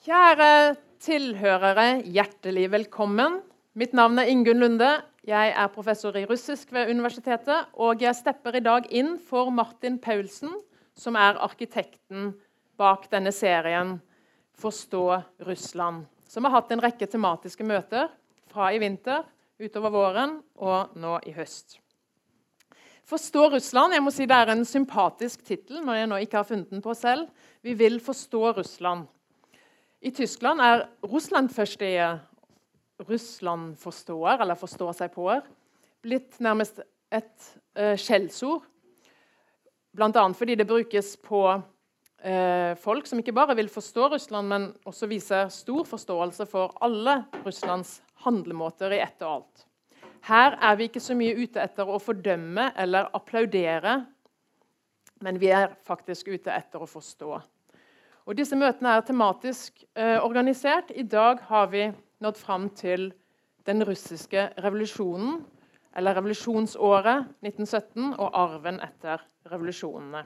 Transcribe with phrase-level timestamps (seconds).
[0.00, 3.34] Kjære tilhørere, hjertelig velkommen.
[3.76, 4.88] Mitt navn er Ingunn Lunde.
[5.28, 9.98] Jeg er professor i russisk ved universitetet, og jeg stepper i dag inn for Martin
[10.00, 10.54] Paulsen,
[10.96, 12.32] som er arkitekten
[12.80, 13.98] bak denne serien
[14.56, 18.08] 'Forstå Russland', som har hatt en rekke tematiske møter
[18.48, 19.28] fra i vinter,
[19.60, 21.76] utover våren og nå i høst.
[23.04, 26.48] 'Forstå Russland' jeg må si det er en sympatisk tittel når jeg nå ikke har
[26.48, 27.28] funnet den på selv.
[27.62, 29.04] Vi vil forstå Russland.
[30.00, 32.22] I Tyskland er Russlandversteher,
[33.04, 35.42] Russland-forståer, eller forstår seg på-er,
[36.00, 36.80] blitt nærmest
[37.12, 38.64] et uh, skjellsord.
[39.92, 40.24] Bl.a.
[40.36, 45.52] fordi det brukes på uh, folk som ikke bare vil forstå Russland, men også viser
[45.52, 49.66] stor forståelse for alle Russlands handlemåter i ett og alt.
[50.24, 54.00] Her er vi ikke så mye ute etter å fordømme eller applaudere,
[55.20, 57.36] men vi er faktisk ute etter å forstå.
[58.30, 60.92] Og disse møtene er tematisk eh, organisert.
[60.94, 61.88] I dag har vi
[62.22, 63.08] nådd fram til
[63.66, 65.40] den russiske revolusjonen,
[65.98, 70.22] eller revolusjonsåret 1917, og arven etter revolusjonene.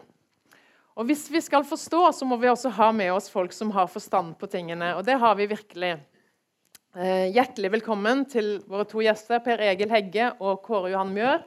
[1.00, 3.88] Og Hvis vi skal forstå, så må vi også ha med oss folk som har
[3.88, 4.92] forstand på tingene.
[4.98, 5.96] Og det har vi virkelig.
[6.94, 11.40] Eh, hjertelig velkommen til våre to gjester, Per Egil Hegge og Kåre Johan Mjør.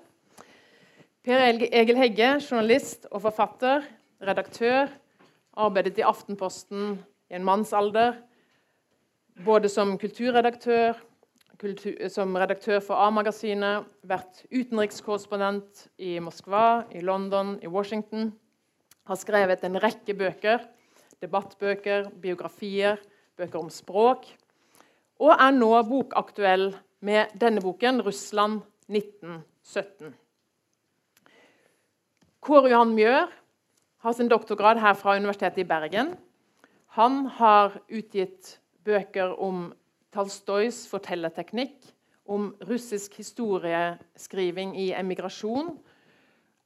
[1.22, 3.86] Per Egil Hegge, journalist og forfatter,
[4.26, 4.90] redaktør,
[5.58, 6.98] arbeidet i Aftenposten
[7.30, 8.22] i en mannsalder.
[9.46, 10.98] Både som kulturredaktør,
[11.62, 18.32] kultur, som redaktør for A-magasinet, vært utenrikskorrespondent i Moskva, i London, i Washington.
[19.08, 20.66] Har skrevet en rekke bøker.
[21.22, 23.02] Debattbøker, biografier,
[23.38, 24.28] bøker om språk.
[25.18, 26.70] Og er nå bokaktuell
[27.02, 30.14] med denne boken, 'Russland 1917'.
[32.42, 33.34] Kåre Johan Mjør
[34.04, 36.14] har sin doktorgrad her fra Universitetet i Bergen.
[36.98, 39.72] Han har utgitt bøker om
[40.14, 41.76] Talstojs fortellerteknikk,
[42.28, 45.74] om russisk historieskriving i emigrasjon.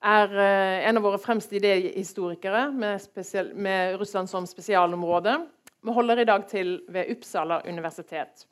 [0.02, 3.04] Er eh, en av våre fremste idéhistorikere med,
[3.54, 5.36] med Russland som spesialområde.
[5.82, 8.48] Vi holder i dag til ved Uppsala universitet.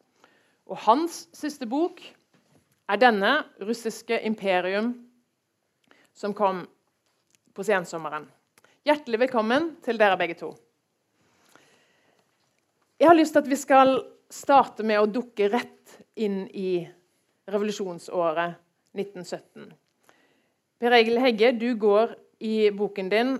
[0.69, 2.01] Og hans siste bok
[2.89, 4.93] er denne, 'Russiske imperium',
[6.13, 6.67] som kom
[7.53, 8.27] på sensommeren.
[8.89, 10.47] Hjertelig velkommen til dere begge to.
[12.97, 13.91] Jeg har lyst til at vi skal
[14.33, 16.79] starte med å dukke rett inn i
[17.53, 18.57] revolusjonsåret
[18.97, 19.69] 1917.
[20.81, 23.35] Per Egil Hegge, du går i boken din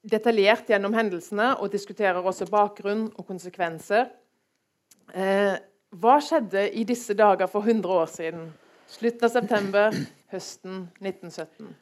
[0.00, 4.08] detaljert gjennom hendelsene og diskuterer også bakgrunn og konsekvenser.
[5.12, 5.52] Eh,
[6.00, 8.52] hva skjedde i disse dager for 100 år siden?
[8.88, 11.74] Slutten av september, høsten 1917.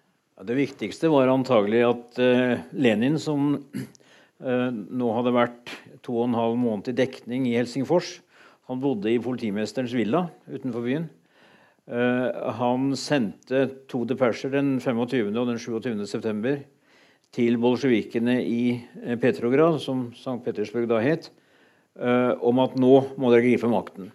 [0.43, 4.71] Det viktigste var antagelig at uh, Lenin, som uh,
[5.01, 5.73] nå hadde vært
[6.03, 8.17] to og en halv måned i dekning i Helsingfors
[8.71, 11.07] Han bodde i politimesterens villa utenfor byen.
[11.87, 15.31] Uh, han sendte to depesjer den 25.
[15.31, 16.07] og den 27.
[16.11, 16.59] september
[17.33, 18.65] til bolsjevikene i
[19.23, 20.41] Petrograd, som St.
[20.45, 21.31] Petersburg da het,
[22.45, 24.11] om at nå må dere gripe makten.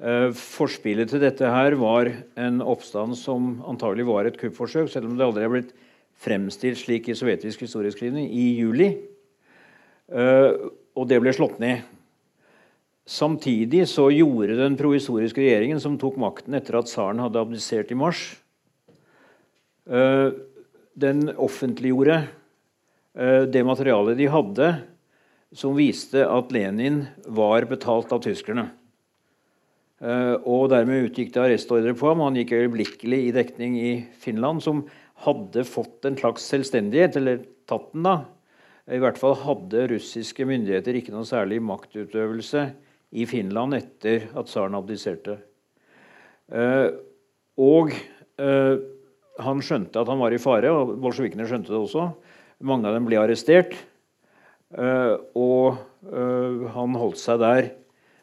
[0.00, 2.08] Eh, forspillet til dette her var
[2.40, 5.74] en oppstand som antagelig var et kuppforsøk, selv om det aldri er blitt
[6.20, 8.94] fremstilt slik i sovjetisk historieskrivning, i juli.
[10.08, 10.56] Eh,
[10.96, 11.84] og det ble slått ned.
[13.04, 17.98] Samtidig så gjorde den provisoriske regjeringen, som tok makten etter at tsaren hadde abdisert i
[17.98, 18.24] mars,
[19.90, 20.30] eh,
[20.96, 22.22] den offentliggjorde
[23.50, 24.66] det materialet de hadde
[25.52, 28.68] som viste at Lenin var betalt av tyskerne.
[30.00, 32.22] Eh, og dermed utgikk det arrestordre på ham.
[32.24, 34.86] Han gikk øyeblikkelig i dekning i Finland, som
[35.26, 38.16] hadde fått en slags selvstendighet, eller tatt den, da.
[38.90, 42.64] I hvert fall hadde russiske myndigheter ikke noe særlig maktutøvelse
[43.20, 45.36] i Finland etter at tsaren abdiserte.
[46.50, 46.88] Eh,
[47.60, 48.80] og eh,
[49.44, 52.08] han skjønte at han var i fare, og bolsjevikene skjønte det også.
[52.66, 53.76] Mange av dem ble arrestert.
[54.70, 55.78] Og
[56.74, 57.70] han holdt seg der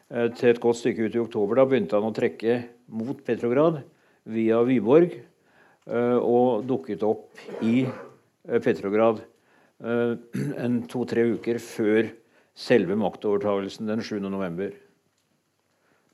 [0.08, 1.58] til et godt stykke ut i oktober.
[1.58, 2.62] Da begynte han å trekke
[2.96, 3.82] mot Petrograd
[4.28, 9.24] via Vyborg eh, og dukket opp i eh, Petrograd
[9.78, 12.08] en to-tre uker før
[12.58, 14.16] selve maktovertagelsen den 7.
[14.26, 14.72] november.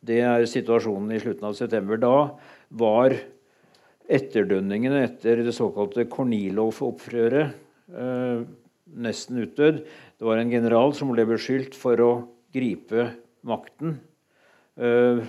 [0.05, 1.97] Det er situasjonen i slutten av september.
[1.97, 2.35] Da
[2.77, 3.15] var
[4.05, 7.55] etterdønningene etter det såkalte Kornilov-opprøret
[7.97, 8.45] eh,
[9.01, 9.81] nesten utdødd.
[10.21, 12.13] Det var en general som ble beskyldt for å
[12.55, 13.09] gripe
[13.45, 13.99] makten
[14.81, 15.21] uh,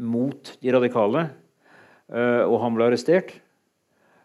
[0.00, 1.28] mot de radikale,
[2.12, 3.36] uh, og han ble arrestert.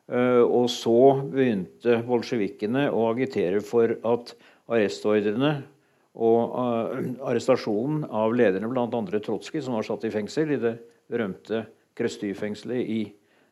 [0.06, 0.98] Uh, og så
[1.32, 4.36] begynte bolsjevikene å agitere for at
[4.70, 5.56] arrestordrene
[6.16, 6.54] og
[7.28, 8.88] arrestasjonen av lederne, bl.a.
[9.20, 10.78] Trotskij, som var satt i fengsel i det
[11.12, 11.66] berømte
[11.98, 13.02] Krestý-fengselet i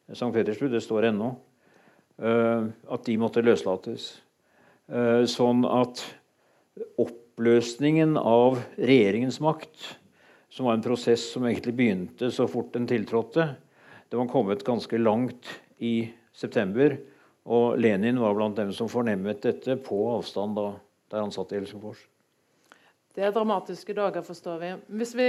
[0.07, 0.29] St.
[0.31, 0.71] Petersburg.
[0.71, 1.33] Det står ennå.
[2.23, 4.05] at de måtte løslates.
[5.27, 6.05] sånn at
[7.33, 9.97] oppløsningen av regjeringens makt,
[10.53, 13.47] som var en prosess som egentlig begynte så fort den tiltrådte,
[14.09, 15.49] det var kommet ganske langt
[15.81, 16.99] i september.
[17.49, 20.75] Og Lenin var blant dem som fornemmet dette på avstand da,
[21.09, 22.05] der han satt i Helsingfors.
[23.13, 24.69] Det er dramatiske dager, forstår vi.
[25.01, 25.27] Hvis vi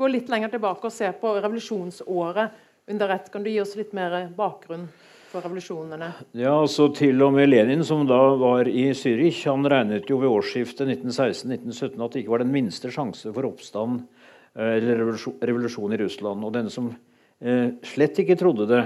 [0.00, 3.92] går litt lenger tilbake og ser på revolusjonsåret under ett, kan du gi oss litt
[3.92, 4.88] mer bakgrunn
[5.28, 6.10] for revolusjonene?
[6.38, 10.32] Ja, altså Til og med Lenin, som da var i Zürich, han regnet jo ved
[10.32, 14.02] årsskiftet 1916-1917 at det ikke var den minste sjanse for oppstand
[14.56, 16.44] eh, eller revolusjon i Russland.
[16.44, 18.82] Og denne som eh, slett ikke trodde det,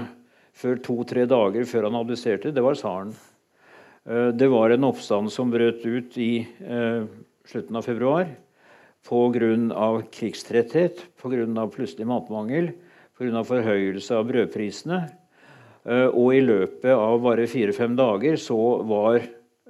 [0.53, 3.15] før to-tre dager før han abdiserte, det var tsaren.
[4.05, 7.05] Eh, det var en oppstand som brøt ut i eh,
[7.49, 8.27] slutten av februar
[9.03, 10.03] pga.
[10.11, 11.67] krigstretthet, pga.
[11.67, 12.71] plutselig matmangel,
[13.17, 13.43] pga.
[13.43, 15.22] forhøyelse av brødprisene.
[15.83, 19.23] Eh, og i løpet av bare fire-fem dager så var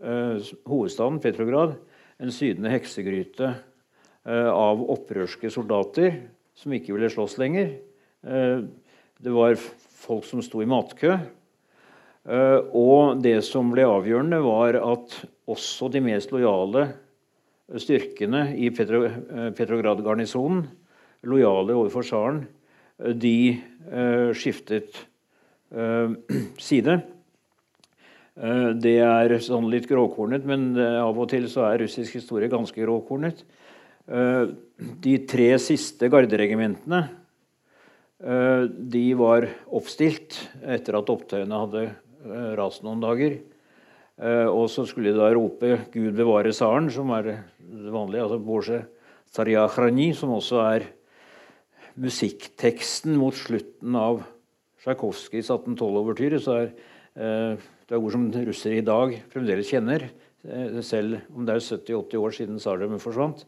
[0.03, 1.77] hovedstaden Petrograd
[2.19, 3.53] en sydende heksegryte
[4.27, 6.17] av opprørske soldater
[6.59, 7.69] som ikke ville slåss lenger.
[8.19, 9.55] Det var
[10.03, 11.15] folk som sto i matkø.
[12.23, 15.15] Eh, og det som ble avgjørende, var at
[15.49, 16.87] også de mest lojale
[17.79, 20.65] styrkene i Petro, eh, Petrograd-garnisonen,
[21.27, 22.45] lojale overfor tsaren,
[22.99, 23.61] eh, de
[24.33, 24.95] skiftet
[26.67, 26.99] side.
[28.83, 33.43] Det er sånn litt gråkornet, men av og til så er russisk historie ganske gråkornet.
[34.05, 37.03] De tre siste garderegimentene
[38.23, 43.35] Eh, de var oppstilt etter at opptøyene hadde eh, rast noen dager.
[44.15, 47.37] Eh, og så skulle de da rope 'Gud bevare tsaren', som er det
[47.91, 48.23] vanlige.
[48.23, 48.85] altså Borse
[49.33, 50.87] Tsarjachrani, som også er
[51.99, 54.23] musikkteksten mot slutten av
[54.83, 56.39] Tsjajkovskijs 1812-overtyre.
[56.43, 56.73] så er
[57.13, 60.07] det er ord som russere i dag fremdeles kjenner,
[60.81, 63.43] selv om det er 70-80 år siden tsardømmet forsvant.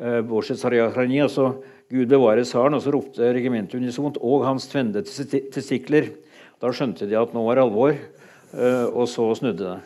[0.00, 0.24] Eh,
[1.22, 1.44] altså
[1.90, 6.12] Gud bevare tsaren, og så ropte regimentet unisont, og hans tvende testikler.
[6.60, 9.80] Da skjønte de at nå var alvor, eh, og så snudde det.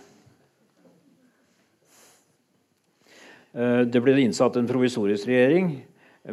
[3.55, 5.85] Eh, det ble innsatt en provisorisk regjering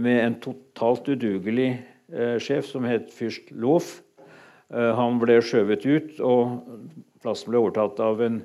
[0.02, 1.70] med en totalt udugelig
[2.12, 4.02] eh, sjef som het fyrst Lof.
[4.72, 6.62] Han ble skjøvet ut, og
[7.20, 8.38] plassen ble overtatt av en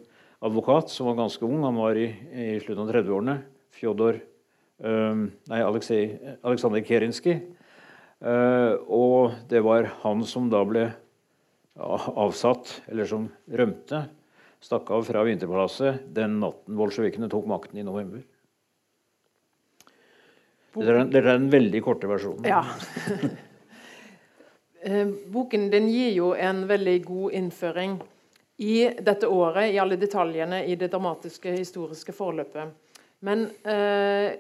[0.45, 1.63] advokat som var ganske ung.
[1.65, 3.37] Han var i, i slutten av 30-årene.
[3.77, 4.19] Fjodor
[4.83, 6.05] um, nei, Aleksej,
[6.43, 7.41] Aleksandr Kerinskij.
[8.25, 10.87] Uh, og det var han som da ble
[11.77, 14.07] avsatt, eller som rømte,
[14.65, 18.23] stakk av fra Vinterpalasset den natten bolsjevikene tok makten i november.
[20.77, 22.49] Dette er, den, den veldig korte versjonen.
[22.49, 22.65] Ja.
[24.87, 27.97] Eh, boken den gir jo en veldig god innføring
[28.63, 32.71] i dette året, i alle detaljene i det dramatiske historiske forløpet.
[33.27, 34.37] Men eh,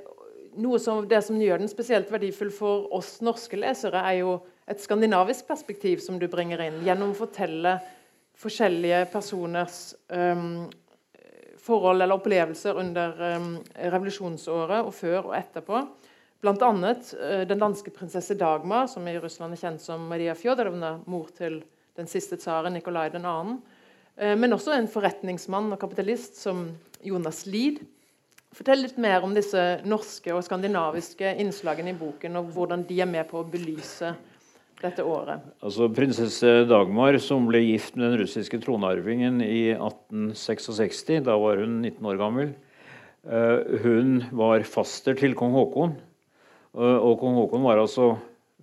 [0.62, 4.38] noe som, det som gjør den spesielt verdifull for oss norske lesere, er jo
[4.70, 7.76] et skandinavisk perspektiv som du bringer inn, gjennom å fortelle
[8.38, 9.80] forskjellige personers
[10.14, 10.46] eh,
[11.66, 13.48] forhold eller opplevelser under eh,
[13.90, 15.82] revolusjonsåret og før og etterpå.
[16.46, 16.70] Bl.a.
[16.70, 21.60] Uh, den danske prinsesse Dagmar, som i Russland er kjent som Maria Fjodorovna, mor til
[21.98, 23.18] den siste tsaren Nikolai 2.
[23.18, 26.68] Uh, men også en forretningsmann og kapitalist som
[27.04, 27.82] Jonas Lied
[28.56, 33.10] Fortell litt mer om disse norske og skandinaviske innslagene i boken, og hvordan de er
[33.10, 34.14] med på å belyse
[34.80, 35.44] dette året.
[35.60, 41.82] Altså Prinsesse Dagmar, som ble gift med den russiske tronarvingen i 1866, da var hun
[41.82, 42.54] 19 år gammel,
[43.28, 45.96] eh, hun var faster til kong Haakon.
[46.76, 48.12] Eh, og kong Haakon var altså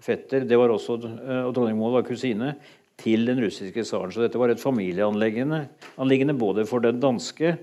[0.03, 2.53] fetter, det var også, eh, og dronning Maud var kusine
[3.01, 4.13] til den russiske tsaren.
[4.13, 7.57] Så dette var et familieanliggende både for det danske,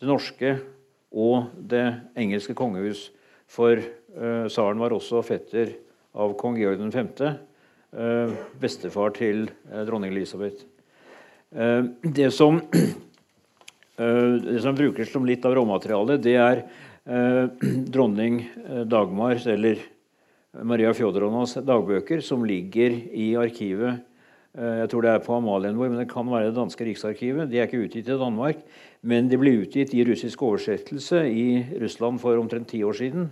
[0.00, 0.58] det norske
[1.14, 1.86] og det
[2.18, 3.10] engelske kongehus.
[3.48, 4.48] For uh,
[4.80, 5.74] var også fetter
[6.16, 7.08] av kong Georg 5.,
[7.94, 10.64] uh, bestefar til uh, dronning Elisabeth.
[11.54, 12.60] Uh, det, som,
[13.96, 16.64] det som brukes som litt av råmaterialet, det er
[17.94, 18.40] dronning
[18.88, 19.78] Dagmar, eller
[20.62, 24.04] Maria Fjodorovnas dagbøker, som ligger i arkivet.
[24.54, 27.48] Jeg tror det er på Amalienborg, men det kan være det danske riksarkivet.
[27.50, 28.60] De er ikke utgitt i Danmark.
[29.02, 31.46] Men de ble utgitt i russisk oversettelse i
[31.82, 33.26] Russland for omtrent ti år siden.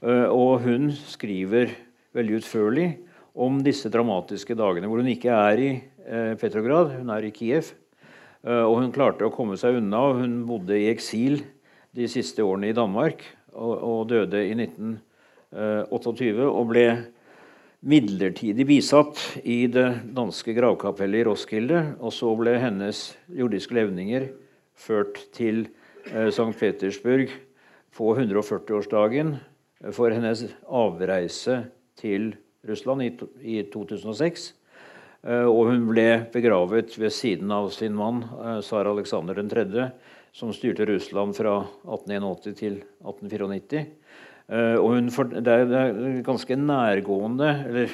[0.00, 1.74] Eh, og hun skriver
[2.16, 2.86] veldig utførlig
[3.34, 7.74] om disse dramatiske dagene hvor hun ikke er i eh, Petrograd, hun er i Kiev.
[8.46, 10.06] Eh, og hun klarte å komme seg unna.
[10.22, 11.42] Hun bodde i eksil
[11.98, 13.26] de siste årene i Danmark.
[13.50, 14.54] og, og døde i
[15.50, 16.86] 1928 og ble
[17.80, 21.82] midlertidig bisatt i det danske gravkapellet i Roskilde.
[22.00, 24.28] Og så ble hennes jordiske levninger
[24.80, 25.66] ført til
[26.10, 26.52] eh, St.
[26.60, 27.32] Petersburg
[27.96, 29.34] på 140-årsdagen
[29.96, 31.62] for hennes avreise
[32.00, 32.34] til
[32.68, 33.10] Russland i,
[33.56, 34.50] i 2006.
[35.24, 39.88] Eh, og hun ble begravet ved siden av sin mann eh, tsar Aleksander 3.,
[40.32, 41.56] som styrte Russland fra
[41.88, 43.86] 1881 til 1894.
[44.50, 45.08] Uh, og hun,
[45.46, 47.92] det, er, ganske nærgående eller,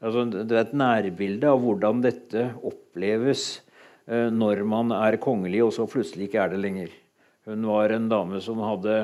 [0.00, 3.60] altså, Det er et nærbilde av hvordan dette oppleves
[4.08, 6.96] uh, når man er kongelig, og så plutselig ikke er det lenger.
[7.44, 8.96] Hun var en dame som hadde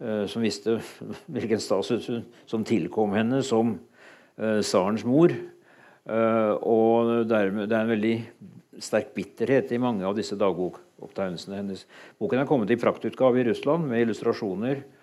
[0.00, 0.78] uh, som visste
[1.34, 2.08] hvilken status
[2.48, 3.76] som tilkom henne som
[4.38, 5.32] tsarens mor.
[6.06, 8.12] og dermed, det er en veldig
[8.78, 11.82] sterk bitterhet i mange av disse dagbokopptegnelsene hennes.
[12.22, 14.97] Boken er kommet i praktutgave i Russland med illustrasjoner Eh,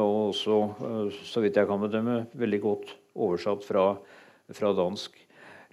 [0.00, 3.90] og også, eh, så vidt jeg kan bedømme, veldig godt oversatt fra,
[4.56, 5.18] fra dansk.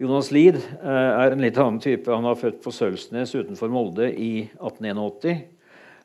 [0.02, 2.12] Jonas Lid eh, er en litt annen type.
[2.12, 5.52] Han var født på Sølvsnes utenfor Molde i 1881.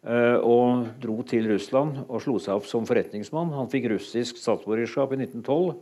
[0.01, 3.51] Og dro til Russland og slo seg opp som forretningsmann.
[3.53, 5.75] Han fikk russisk statsborgerskap i 1912.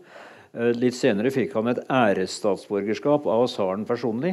[0.75, 4.33] Litt senere fikk han et æresstatsborgerskap av tsaren personlig.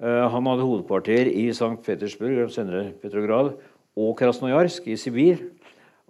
[0.00, 1.74] Han hadde hovedkvarter i St.
[1.84, 3.52] Petersburg senere Petrograd,
[3.92, 5.44] og Krasnojarsk i Sibir.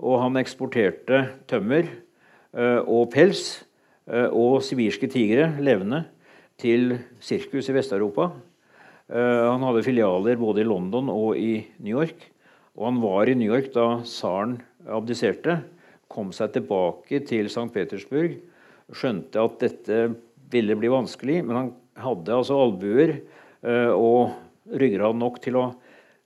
[0.03, 1.21] Og han eksporterte
[1.51, 3.63] tømmer eh, og pels
[4.11, 6.03] eh, og sibirske tigre levende
[6.59, 8.33] til sirkus i Vest-Europa.
[9.07, 12.27] Eh, han hadde filialer både i London og i New York.
[12.75, 14.59] Og han var i New York da tsaren
[14.91, 15.61] abdiserte,
[16.11, 17.71] kom seg tilbake til St.
[17.75, 18.35] Petersburg,
[18.95, 20.01] skjønte at dette
[20.51, 23.15] ville bli vanskelig, men han hadde altså albuer
[23.97, 24.35] og
[24.79, 25.65] ryggrad nok til å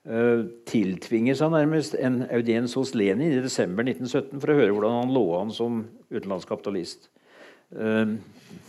[0.08, 4.94] Eh, tiltvinge seg nærmest en audiens hos Lenin i desember 1917 for å høre hvordan
[5.02, 7.10] han lå an som utenlandskapitalist.
[7.76, 8.14] Eh,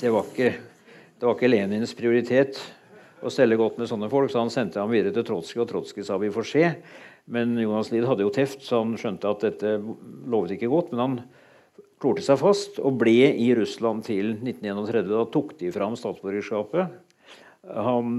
[0.02, 0.50] det var ikke,
[1.16, 2.60] det var ikke Lenins prioritet
[3.24, 6.08] å stelle godt med sånne folk, så han sendte ham videre til Trotskij, og Trotskij
[6.10, 6.66] sa vi får se.
[7.32, 10.92] Men Jonas Lied hadde jo teft, så han skjønte at dette lovet ikke godt.
[10.92, 11.18] Men han
[12.04, 15.12] klorte seg fast og ble i Russland til 1931.
[15.14, 16.96] Da tok de fram statsborgerskapet.
[17.70, 18.16] Han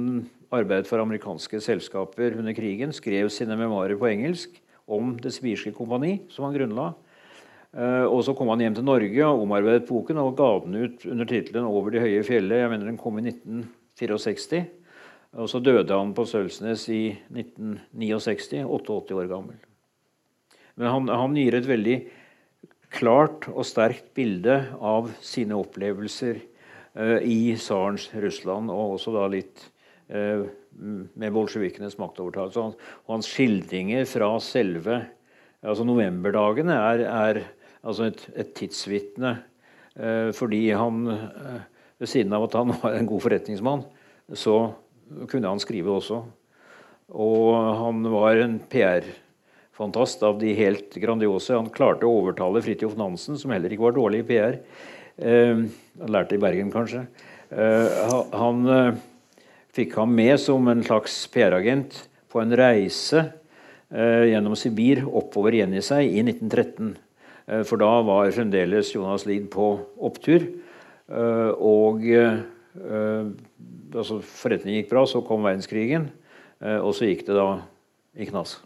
[0.51, 4.59] arbeidet for amerikanske selskaper under krigen, skrev sine memoarer på engelsk
[4.91, 6.95] om Det sibirske kompani, som han grunnla.
[7.73, 11.07] Eh, og Så kom han hjem til Norge og omarbeidet boken og ga den ut
[11.07, 12.63] under tittelen 'Over de høye fjellet'.
[12.63, 14.67] Jeg mener Den kom i 1964.
[15.35, 19.55] Og så døde han på Sølvsnes i 1969, 88 år gammel.
[20.75, 22.09] Men han, han gir et veldig
[22.91, 26.41] klart og sterkt bilde av sine opplevelser
[26.97, 29.80] uh, i tsarens Russland, og også da litt Eh,
[30.11, 32.65] med bolsjevikenes maktovertakelse.
[33.07, 35.01] Og hans skildringer fra selve
[35.61, 37.43] altså novemberdagene er, er
[37.85, 39.37] altså et, et tidsvitne.
[39.97, 41.65] Eh, fordi han, eh,
[42.01, 43.85] ved siden av at han var en god forretningsmann,
[44.33, 44.59] så
[45.31, 46.23] kunne han skrive også.
[47.11, 47.49] Og
[47.81, 51.57] han var en PR-fantast av de helt grandiose.
[51.57, 54.61] Han klarte å overtale Fridtjof Nansen, som heller ikke var dårlig i PR.
[55.19, 55.67] Eh,
[56.01, 57.05] han lærte i Bergen, kanskje.
[57.51, 58.03] Eh,
[58.39, 58.63] han
[59.75, 61.97] fikk ham med som en slags PR-agent
[62.31, 63.23] på en reise
[63.91, 66.95] eh, gjennom Sibir oppover igjen i seg i 1913.
[67.47, 70.47] Eh, for da var fremdeles Jonas Lied på opptur.
[71.11, 72.41] Eh, og eh,
[73.95, 76.11] altså forretningen gikk bra, så kom verdenskrigen,
[76.63, 77.49] eh, og så gikk det da
[78.15, 78.61] i knas.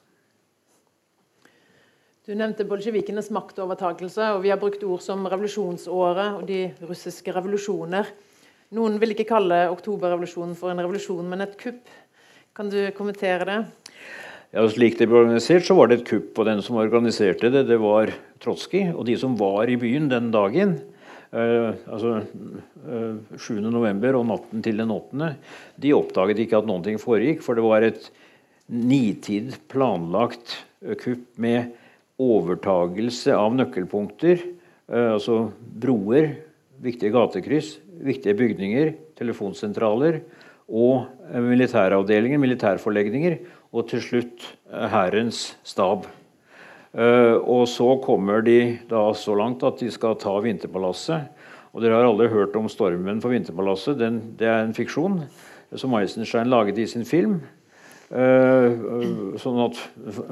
[2.25, 8.09] Du nevnte bolsjevikenes maktovertakelse, og vi har brukt ord som revolusjonsåret og de russiske revolusjoner.
[8.75, 11.85] Noen vil ikke kalle oktoberrevolusjonen for en revolusjon, men et kupp.
[12.55, 13.59] Kan du kommentere det?
[14.55, 16.33] Ja, Slik det ble organisert, så var det et kupp.
[16.39, 18.11] Og den som organiserte det, det var
[18.43, 18.89] Trotskij.
[18.95, 20.77] Og de som var i byen den dagen,
[21.31, 24.11] eh, altså eh, 7.11.
[24.19, 25.31] og natten til den 8.,
[25.83, 27.43] de oppdaget ikke at noen ting foregikk.
[27.47, 28.11] For det var et
[28.71, 30.59] nitid planlagt
[31.03, 31.75] kupp med
[32.23, 34.43] overtagelse av nøkkelpunkter,
[34.91, 36.33] eh, altså broer,
[36.83, 40.23] viktige gatekryss, viktige bygninger, telefonsentraler
[40.69, 43.39] og eh, militæravdelinger, militærforlegninger,
[43.75, 46.07] og til slutt eh, Hærens stab.
[46.95, 51.29] Eh, og så kommer de da så langt at de skal ta Vinterpalasset.
[51.75, 53.99] Og dere har alle hørt om stormen på Vinterpalasset.
[53.99, 55.25] Den, det er en fiksjon
[55.75, 57.41] som Eisenstein laget i sin film.
[58.15, 59.79] sånn at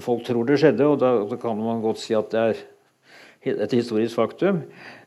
[0.05, 1.09] folk tror det skjedde, og da,
[1.41, 2.61] kan man godt si at det er
[3.65, 4.61] et historisk faktum.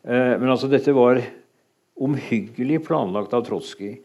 [0.04, 1.22] men altså dette var
[1.96, 4.00] omhyggelig planlagt av Trotskij,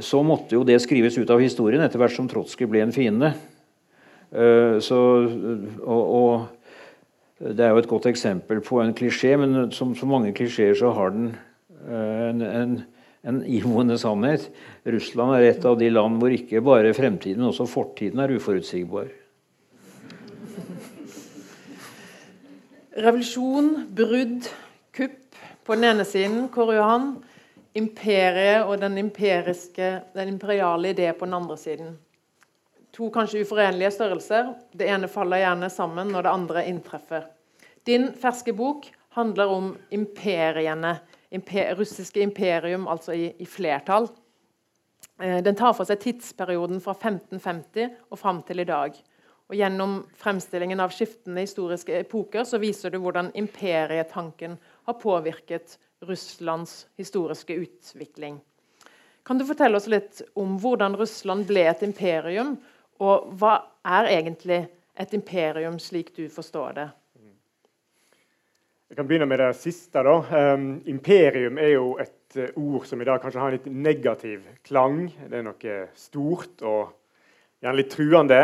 [0.00, 3.34] så måtte jo det skrives ut av historien etter hvert som Trotskij ble en fiende.
[4.30, 5.00] Eh, så,
[5.82, 6.48] og, og,
[7.40, 10.90] Det er jo et godt eksempel på en klisjé, men som så mange klisjeer så
[10.92, 11.30] har den
[11.88, 12.74] en, en,
[13.24, 14.50] en iboende sannhet.
[14.84, 19.08] Russland er et av de land hvor ikke bare fremtiden, men også fortiden er uforutsigbar.
[23.00, 24.50] Revolusjon, brudd,
[25.70, 27.10] på den ene siden, Kåre Johan.
[27.78, 31.92] Imperiet og den, den imperiale idé på den andre siden
[32.92, 34.54] to kanskje uforenlige størrelser.
[34.72, 37.28] Det ene faller gjerne sammen når det andre inntreffer.
[37.86, 40.96] Din ferske bok handler om imperiene.
[41.30, 44.08] Imper russiske imperium, altså i, i, flertall.
[45.22, 48.98] Eh, den tar for seg tidsperioden fra 1550 og fram til i dag.
[49.50, 56.86] Og Gjennom fremstillingen av skiftende historiske epoker så viser du hvordan imperietanken har påvirket Russlands
[56.96, 58.40] historiske utvikling.
[59.22, 62.56] Kan du fortelle oss litt om hvordan Russland ble et imperium,
[63.00, 64.64] og hva er egentlig
[65.00, 66.88] et imperium, slik du forstår det?
[68.90, 70.02] Jeg kan begynne med det siste.
[70.02, 70.16] da.
[70.54, 74.48] Um, imperium er jo et uh, ord som i dag kanskje har en litt negativ
[74.66, 75.04] klang.
[75.30, 76.90] Det er noe stort og
[77.62, 78.40] gjerne litt truende,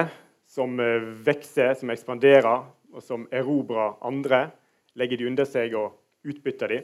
[0.46, 2.62] som uh, vokser, som ekspanderer,
[2.94, 4.44] og som erobrer andre.
[4.94, 6.83] Legger de under seg og utbytter de.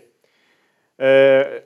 [1.02, 1.60] Eh,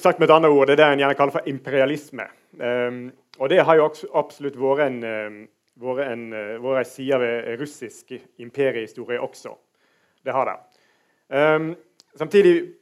[0.00, 2.28] sagt med et annet ord, Det er det en gjerne kaller for imperialisme.
[2.60, 5.46] Eh, og det har jo absolutt vært en, eh,
[5.78, 9.56] vært en, eh, vært en side ved russisk imperiehistorie også.
[10.24, 10.56] Det har det.
[11.30, 11.74] Eh,
[12.16, 12.74] samtidig,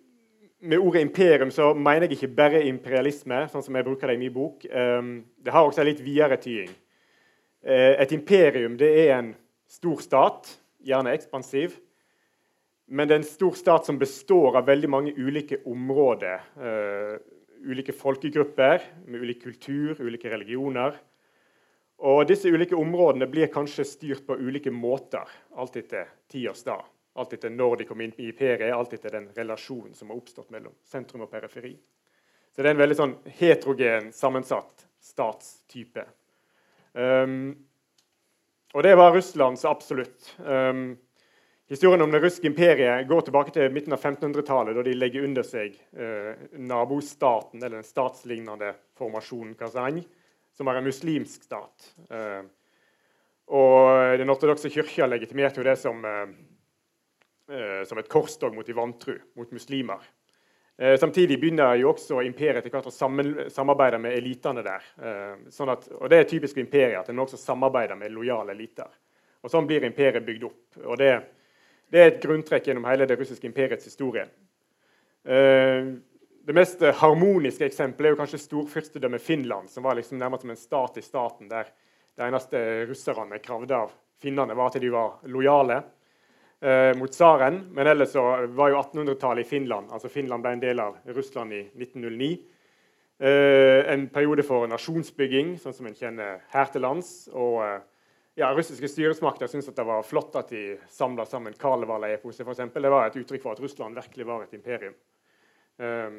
[0.61, 4.19] med ordet imperium så mener jeg ikke bare imperialisme, sånn som jeg bruker det i
[4.19, 4.65] min bok.
[4.73, 6.71] Um, det har også en litt videre tying.
[7.63, 9.37] Et imperium det er en
[9.69, 11.77] stor stat, gjerne ekspansiv.
[12.87, 16.45] Men det er en stor stat som består av veldig mange ulike områder.
[16.55, 17.17] Uh,
[17.67, 20.99] ulike folkegrupper med ulik kultur, ulike religioner.
[22.07, 25.27] Og Disse ulike områdene blir kanskje styrt på ulike måter,
[25.57, 26.85] alt etter tid og stad.
[27.17, 30.51] Alt etter når de kom inn i imperiet, alt etter den relasjonen som har oppstått
[30.53, 31.73] mellom sentrum og periferi.
[32.53, 36.05] Så det er en veldig sånn heterogen, sammensatt statstype.
[36.93, 37.55] Um,
[38.77, 40.35] og det var Russland så absolutt.
[40.45, 40.99] Um,
[41.69, 45.43] Historien om det russiske imperiet går tilbake til midten av 1500-tallet, da de legger under
[45.43, 49.99] seg eh, nabostaten, eller den statslignende formasjonen Kazan,
[50.55, 51.89] som er en muslimsk stat.
[52.07, 52.45] Eh,
[53.51, 56.31] og Den ortodokse kirka legitimerte jo det som, eh,
[57.51, 60.07] eh som et korstog mot de vantru, mot muslimer.
[60.79, 64.87] Eh, samtidig begynner jo også imperiet etter hvert å samarbeide med elitene der.
[65.03, 68.87] Eh, sånn at, og Det er typisk imperiet, at en også samarbeider med lojale eliter.
[69.43, 70.85] Og Sånn blir imperiet bygd opp.
[70.85, 71.36] og det
[71.93, 74.27] det er et grunntrekk gjennom hele det russiske imperiets historie.
[75.27, 75.93] Eh,
[76.47, 80.61] det mest harmoniske eksempelet er jo kanskje storfyrstedømmet Finland, som var liksom nærmest som en
[80.61, 81.73] stat i staten, der
[82.17, 85.81] det eneste russerne kravde av finnene, var at de var lojale
[86.61, 87.65] eh, mot tsaren.
[87.75, 91.53] Men ellers så var jo 1800-tallet i Finland altså Finland ble en del av Russland
[91.53, 92.31] i 1909.
[93.19, 97.29] Eh, en periode for nasjonsbygging, sånn som en kjenner her til lands.
[97.33, 97.79] og eh,
[98.37, 102.45] ja, russiske styresmakter syntes det var flott at de samla sammen Kalevala-eposet.
[102.45, 104.97] Det var et uttrykk for at Russland virkelig var et imperium.
[105.81, 106.19] Um,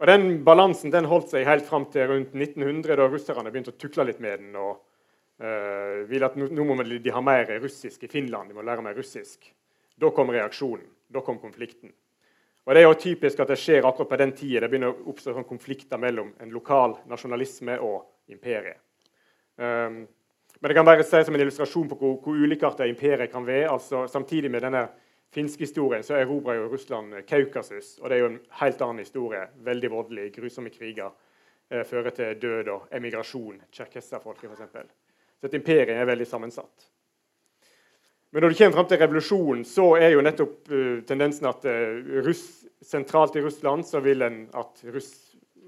[0.00, 3.78] og Den balansen den holdt seg helt fram til rundt 1900, da russerne begynte å
[3.80, 4.56] tukle litt med den.
[4.56, 4.82] og
[5.40, 8.96] uh, ville at Nå må de ha mer russisk i Finland, de må lære mer
[8.98, 9.48] russisk.
[9.96, 10.90] Da kom reaksjonen.
[11.08, 11.92] Da kom konflikten.
[12.64, 15.08] Og Det er jo typisk at det skjer akkurat på den tida det begynner å
[15.12, 18.80] oppstå konflikter mellom en lokal nasjonalisme og imperiet.
[19.56, 20.04] Um,
[20.64, 23.66] men det kan bare si som en illustrasjon på hvor, hvor ulikartet imperiet kan være.
[23.68, 24.86] altså Samtidig med denne
[25.36, 27.98] finske historien så erobra jo Russland Kaukasus.
[28.00, 29.42] Og det er jo en helt annen historie.
[29.66, 31.12] Veldig voldelig, grusomme kriger.
[31.68, 33.60] Eh, fører til død og emigrasjon.
[33.76, 34.88] Tsjerkesserfolket, f.eks.
[35.36, 36.88] Så et imperium er veldig sammensatt.
[38.32, 42.22] Men når du kommer fram til revolusjonen, så er jo nettopp uh, tendensen at uh,
[42.24, 45.12] Russ, sentralt i Russland så vil en at Russ,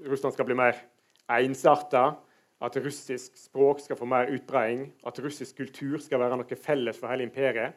[0.09, 0.87] Russland skal bli mer
[1.37, 2.15] ensarta
[2.63, 7.11] at russisk språk skal få mer utbreding, at russisk kultur skal være noe felles for
[7.11, 7.75] hele imperiet.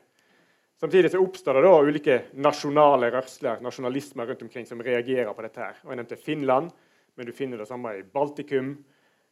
[0.81, 5.61] Samtidig så oppstår det da ulike nasjonale rørsler, nasjonalismer rundt omkring som reagerer på dette.
[5.61, 5.77] her.
[5.85, 6.71] Og Jeg nevnte Finland,
[7.17, 8.79] men du finner det samme i Baltikum.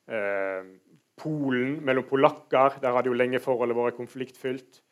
[0.08, 0.68] Eh,
[1.16, 2.78] Polen, mellom polakker.
[2.82, 4.82] Der hadde jo lenge forholdet vært konfliktfylt.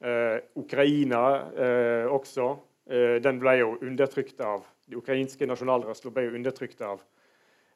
[0.00, 2.46] Eh, Ukraina eh, også.
[2.86, 7.02] Eh, den ble jo undertrykt av, De ukrainske nasjonalrørslene ble jo undertrykt av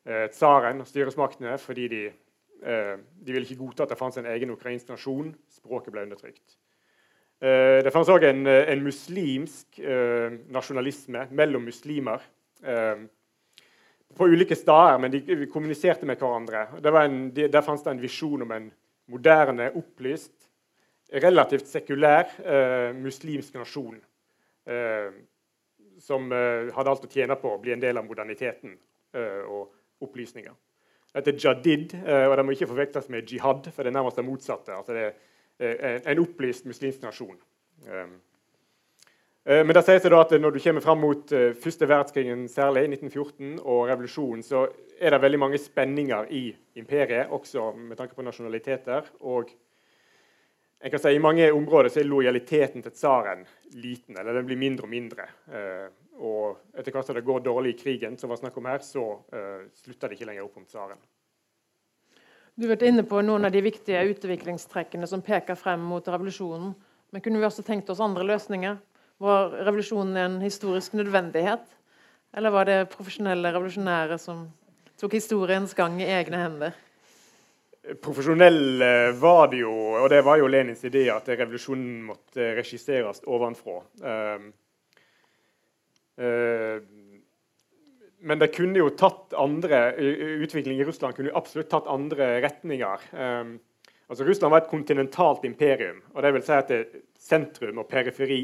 [0.05, 2.01] eh, tsaren og styresmaktene fordi de
[2.59, 5.31] de ville ikke godta at det fantes en egen ukrainsk nasjon.
[5.55, 6.57] Språket ble undertrykt.
[7.39, 9.79] Eh, det fantes òg en, eh, en, muslimsk
[10.51, 12.25] nasjonalisme mellom muslimer.
[14.19, 16.67] På ulike steder, men de kommuniserte med hverandre.
[17.05, 18.71] En, der fantes det en visjon om en
[19.07, 20.49] moderne, opplyst,
[21.13, 23.97] relativt sekulær eh, muslimsk nasjon
[24.69, 25.13] eh,
[25.99, 28.77] som eh, hadde alt å tjene på å bli en del av moderniteten
[29.49, 29.71] og
[30.05, 30.51] opplysninga.
[31.15, 34.25] Dette er jadid, og det må ikke forvektes med jihad, for det er nærmest det
[34.27, 34.75] motsatte.
[34.77, 35.07] Altså det
[35.59, 37.39] er en opplyst muslimsk nasjon.
[39.49, 43.89] Men det sies da at når du kommer fram mot første verdenskrigen, særlig 1914, og
[43.89, 44.67] revolusjonen, så
[45.01, 46.43] er det veldig mange spenninger i
[46.77, 49.09] imperiet, også med tanke på nasjonaliteter.
[49.21, 49.51] og
[50.79, 53.41] jeg kan si I mange områder så er lojaliteten til tsaren
[53.75, 55.25] liten, eller den blir mindre og mindre.
[56.19, 59.05] Og etter hvert som det går dårlig i krigen, som var snakk om her, så
[59.31, 60.99] uh, slutter det ikke lenger opp om tsaren.
[62.59, 66.73] Du har vært inne på noen av de viktige utviklingstrekkene som peker frem mot revolusjonen.
[67.15, 68.81] Men kunne vi også tenkt oss andre løsninger?
[69.23, 71.63] Var revolusjonen en historisk nødvendighet?
[72.35, 74.49] Eller var det profesjonelle revolusjonære som
[74.99, 76.77] tok historiens gang i egne hender?
[78.03, 78.83] Profesjonell
[79.23, 83.79] var det jo, og det var jo Lenins idé, at revolusjonen måtte regisseres ovenfra.
[84.03, 84.51] Uh,
[88.19, 89.93] men det kunne jo tatt andre
[90.43, 93.05] utvikling i Russland kunne jo absolutt tatt andre retninger.
[93.15, 93.53] Um,
[94.11, 96.01] altså Russland var et kontinentalt imperium.
[96.15, 96.73] og det vil si at
[97.19, 98.43] Sentrum og periferi,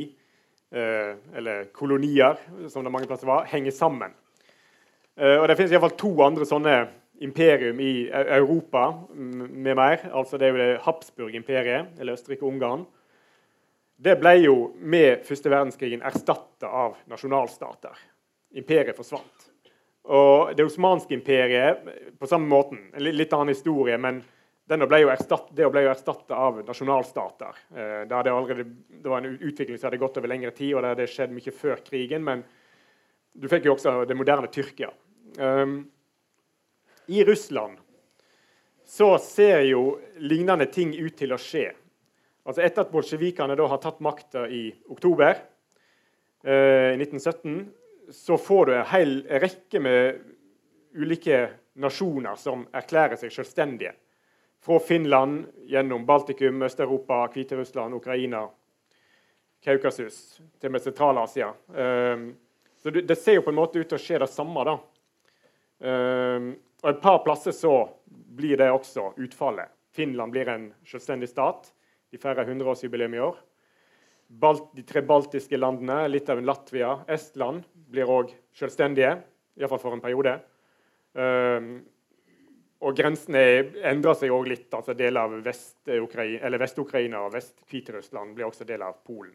[0.75, 4.15] uh, eller kolonier, som det mange plasser var, henger sammen.
[5.17, 6.89] og Det finnes iallfall to andre sånne
[7.23, 10.11] imperium i Europa med mer.
[10.13, 12.87] altså Det er jo det Habsburg-imperiet, eller Østerrike-Ungarn.
[13.97, 17.99] Det ble jo med første verdenskrigen erstatta av nasjonalstater.
[18.59, 19.51] Imperiet forsvant.
[20.05, 22.91] Og Det osmanske imperiet på samme måten.
[22.93, 24.23] En litt annen historie, men
[24.67, 27.63] ble erstatt, det ble jo erstatta av nasjonalstater.
[27.77, 30.93] Eh, det, allerede, det, var en utvikling som hadde gått over lengre tid, og det
[30.95, 32.25] hadde skjedd mye før krigen.
[32.25, 32.45] Men
[33.33, 34.91] du fikk jo også det moderne Tyrkia.
[35.39, 35.91] Um,
[37.07, 37.79] i Russland
[38.87, 41.73] så ser jo lignende ting ut til å skje.
[42.45, 45.39] Altså Etter at bolsjevikene har tatt makta i oktober
[46.45, 47.69] eh, 1917,
[48.13, 50.19] så får du en hel rekke med
[50.95, 51.39] ulike
[51.81, 53.95] nasjoner som erklærer seg selvstendige.
[54.65, 58.47] Fra Finland gjennom Baltikum, Øst-Europa, Hviterussland, Ukraina,
[59.65, 61.49] Kaukasus, til med Sentral-Asia.
[61.75, 62.29] Eh,
[62.77, 64.65] så det, ser jo på en måte ut til å skje det samme.
[64.69, 64.77] da.
[65.81, 66.51] Eh,
[66.85, 69.73] og Et par plasser så blir det også utfallet.
[69.93, 71.73] Finland blir en selvstendig stat.
[72.15, 73.39] De feirer 100-årsjubileum i år.
[74.29, 79.17] Balt, de tre baltiske landene, Litauen, Latvia, Estland blir òg selvstendige.
[79.59, 80.37] Iallfall for en periode.
[81.15, 81.75] Um,
[82.85, 83.43] og grensene
[83.91, 84.69] endrer seg òg litt.
[84.75, 89.35] altså Deler av Vest-Ukraina Vest og Vest-Hviterussland blir også del av Polen.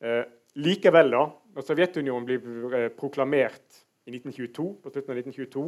[0.00, 0.24] Uh,
[0.56, 5.64] likevel, da, når Sovjetunionen blir eh, proklamert i 1922, på slutten av 1922,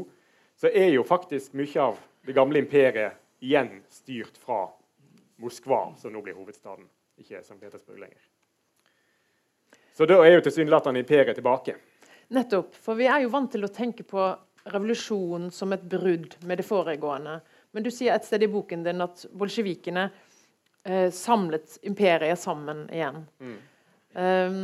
[0.63, 4.65] så er jo faktisk mye av det gamle imperiet igjen styrt fra
[5.43, 6.87] Moskva, som nå blir hovedstaden,
[7.21, 7.59] ikke St.
[7.61, 8.23] Petersburg lenger.
[9.93, 11.77] Så da er jo tilsynelatende imperiet tilbake.
[12.33, 12.77] Nettopp.
[12.81, 14.31] For vi er jo vant til å tenke på
[14.73, 17.41] revolusjonen som et brudd med det foregående.
[17.73, 23.25] Men du sier et sted i boken din at bolsjevikene eh, samlet imperiet sammen igjen.
[23.43, 23.59] Mm.
[24.13, 24.57] Um,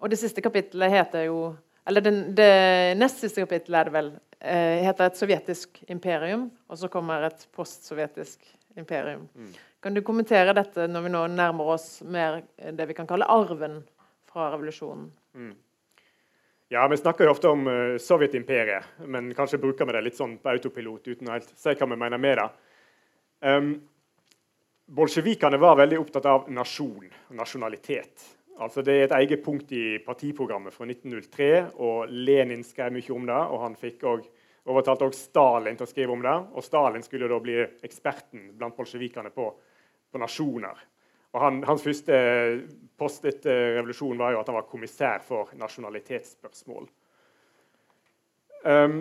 [0.00, 1.38] og det siste kapittelet heter jo
[1.84, 4.06] Eller den, det nest siste kapittelet er det vel
[4.40, 8.40] eh, heter et sovjetisk imperium, og så kommer et postsovjetisk
[8.80, 9.26] imperium.
[9.36, 9.50] Mm.
[9.84, 13.82] Kan du kommentere dette når vi nå nærmer oss mer det vi kan kalle arven
[14.30, 15.10] fra revolusjonen?
[15.36, 15.50] Mm.
[16.72, 20.38] Ja, Vi snakker jo ofte om uh, Sovjetimperiet, men kanskje bruker vi det litt sånn
[20.40, 22.46] på autopilot uten å helt si hva vi mener med det.
[23.44, 23.68] Um,
[24.96, 27.04] Bolsjevikene var veldig opptatt av nasjon
[27.36, 28.24] nasjonalitet.
[28.64, 33.28] Altså Det er et eget punkt i partiprogrammet fra 1903, og Lenin skrev mye om
[33.28, 33.38] det.
[33.52, 34.32] og Han fikk også,
[34.64, 36.34] overtalte også Stalin til å skrive om det.
[36.54, 39.50] og Stalin skulle da bli eksperten blant bolsjevikene på,
[40.14, 40.82] på, nasjoner.
[41.34, 42.16] Og han, Hans første
[43.00, 46.86] post etter revolusjonen var jo at han var kommissær for nasjonalitetsspørsmål.
[48.64, 49.00] Um,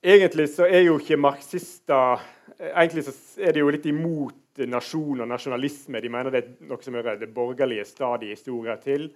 [0.00, 2.22] egentlig så er jo ikke marxister
[2.54, 5.98] Egentlig så er de jo litt imot nasjon og nasjonalisme.
[6.00, 9.08] De mener det er noe som hører det borgerlige stadiet i historien til.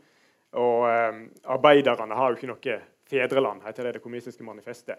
[0.58, 1.20] Og um,
[1.54, 2.78] arbeiderne har jo ikke noe
[3.08, 4.98] fedreland, heter det det kommunistiske manifestet.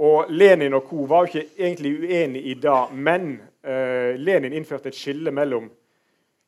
[0.00, 1.04] Og Lenin og co.
[1.04, 5.66] var jo ikke egentlig uenig i det, men eh, Lenin innførte et skille mellom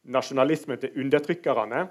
[0.08, 1.82] nasjonalismen til undertrykkerne,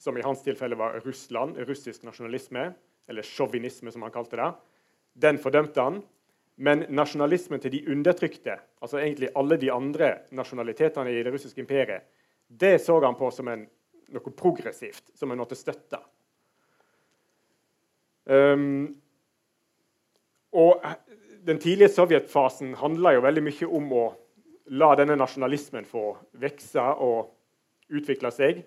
[0.00, 2.70] som i hans tilfelle var Russland, russisk nasjonalisme,
[3.08, 4.48] eller sjåvinisme, som han kalte det.
[5.12, 6.00] Den fordømte han.
[6.60, 12.08] Men nasjonalismen til de undertrykte, altså egentlig alle de andre nasjonalitetene i det russiske imperiet,
[12.48, 13.62] det så han på som en,
[14.12, 16.00] noe progressivt, som en måtte støtte.
[18.28, 18.90] Um,
[20.52, 20.84] og
[21.46, 24.04] Den tidlige sovjetfasen handla jo veldig mye om å
[24.76, 28.60] la denne nasjonalismen få vokse og utvikle seg.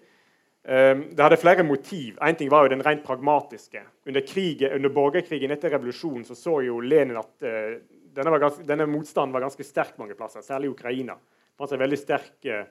[0.63, 2.17] Um, det hadde flere motiv.
[2.23, 3.81] Én ting var jo den rent pragmatiske.
[4.07, 7.75] Under, krigen, under borgerkrigen etter revolusjonen så, så jo Lenin at uh,
[8.15, 11.17] denne, ganske, denne, motstanden var ganske sterk mange plasser, særlig i Ukraina.
[11.19, 12.63] Det fantes en veldig sterk uh,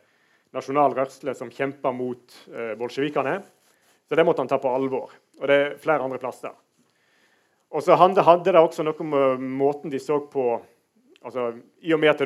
[0.56, 3.38] nasjonal rørsle som kjempa mot uh, bolsjevikene.
[4.08, 5.12] Så det måtte han ta på alvor.
[5.40, 6.56] Og det er flere andre plasser.
[7.72, 10.44] Og så hadde det også noe med måten de så på
[11.22, 12.24] altså, I og med at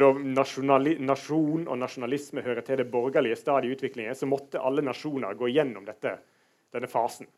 [1.07, 5.53] nasjon og nasjonalisme hører til det borgerlige stadiet i utviklingen, så måtte alle nasjoner gå
[5.55, 6.17] gjennom dette,
[6.75, 7.29] denne fasen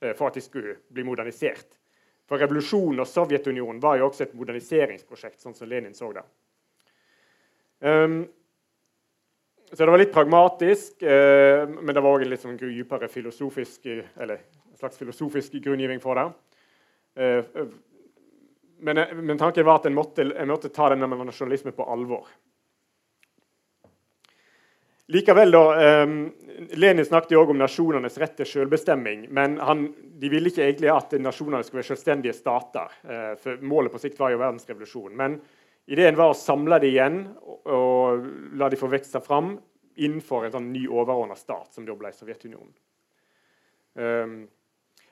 [0.00, 1.74] eh, for at de skulle bli modernisert.
[2.30, 6.22] For Revolusjonen og Sovjetunionen var jo også et moderniseringsprosjekt, sånn som Lenin så det.
[7.80, 8.20] Um,
[9.72, 13.88] så det var litt pragmatisk, uh, men det var òg en litt sånn dypere filosofisk,
[13.90, 16.28] eller en slags filosofisk grunngiving for det.
[17.20, 17.66] Uh,
[18.80, 22.30] men, eh, men, tanken var at en måtte, måtte ta denne nasjonalismen på alvor.
[25.10, 25.62] Likevel da,
[26.78, 29.24] Lenin snakket jo også om nasjonenes rett til selvbestemming.
[29.34, 29.88] Men han,
[30.22, 32.94] de ville ikke egentlig at nasjonene skulle være selvstendige stater.
[33.42, 35.16] For Målet på sikt var jo verdensrevolusjonen.
[35.18, 35.34] Men
[35.90, 38.30] ideen var å samle dem igjen og, og
[38.62, 39.56] la dem få vokse fram
[40.00, 42.72] innenfor en sånn ny overordna stat, som da ble Sovjetunionen.
[43.98, 44.34] Um,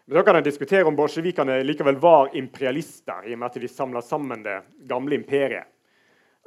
[0.08, 3.68] men så kan en diskutere om bolsjevikene likevel var imperialister, i og med at de
[3.68, 4.54] samla sammen det
[4.88, 5.68] gamle imperiet.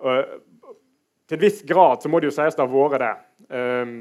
[0.02, 0.32] Og
[1.30, 3.12] til en viss grad så må det jo sies det har vært det.
[3.54, 3.93] Um,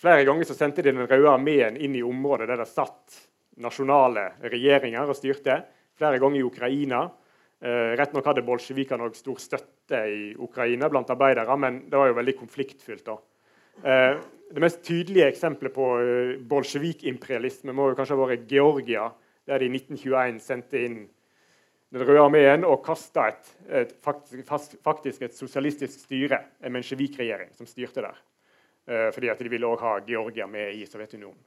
[0.00, 3.18] flere ganger så sendte de Den røde armeen inn i området der det satt
[3.60, 5.58] nasjonale regjeringer og styrte.
[6.00, 7.04] Flere ganger i Ukraina.
[7.60, 12.16] Uh, rett nok hadde bolsjevikene stor støtte i Ukraina blant arbeidere, men det var jo
[12.22, 13.12] veldig konfliktfylt.
[13.12, 13.20] da.
[13.84, 19.08] Uh, det mest tydelige eksempelet på uh, bolsjevik-imperialisme må jo kanskje ha vært Georgia,
[19.48, 20.98] der de i 1921 sendte inn
[21.88, 28.04] Den røde armeen og kasta et, et, faktisk et sosialistisk styre, en mensjevik-regjering, som styrte
[28.04, 28.18] der.
[28.84, 31.40] Uh, fordi at de ville også ha Georgia med i Sovjetunionen.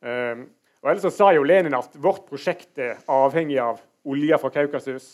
[0.00, 0.46] Um,
[0.80, 5.08] og ellers så sa jo Lenin at vårt prosjekt er avhengig av olje fra Kaukasus,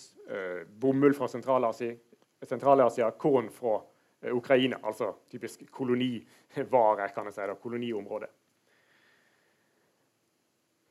[0.81, 3.94] bomull fra Sentral-Asia, korn fra Eh,
[4.33, 8.31] Ukraina, altså typisk kolonivare, kan jeg si, da, koloniområde.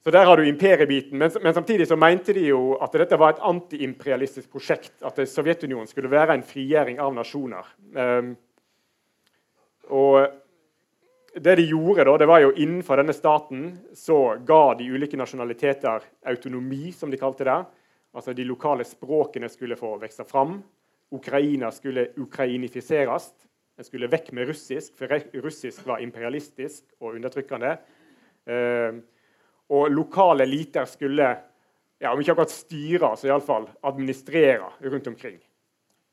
[0.03, 1.17] Så Der har du imperiebiten.
[1.17, 4.97] Men, men, samtidig så mente de jo at dette var et antiimperialistisk prosjekt.
[5.01, 7.69] At Sovjetunionen skulle være en frigjøring av nasjoner.
[7.95, 8.33] Um,
[9.87, 10.27] og
[11.39, 13.63] det de gjorde, da, det var jo innenfor denne staten
[13.95, 17.57] så ga de ulike nasjonaliteter autonomi, som de kalte det.
[18.13, 20.59] Altså De lokale språkene skulle få vokse fram.
[21.13, 23.31] Ukraina skulle ukrainifiseres.
[23.77, 25.09] Den skulle vekk med russisk, for
[25.41, 27.77] russisk var imperialistisk og undertrykkende.
[28.45, 28.99] Eh,
[29.73, 31.29] og lokale eliter skulle
[32.03, 35.37] ja, om ikke akkurat styre, så iallfall administrere rundt omkring.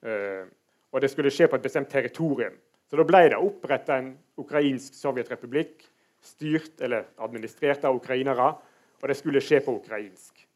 [0.07, 0.45] Eh,
[0.91, 2.57] og det skulle skje på et bestemt territorium.
[2.91, 5.85] Så da ble det oppretta en ukrainsk sovjetrepublikk,
[6.21, 8.53] styrt eller administrert av ukrainere,
[9.01, 10.47] og det skulle skje på ukrainsk.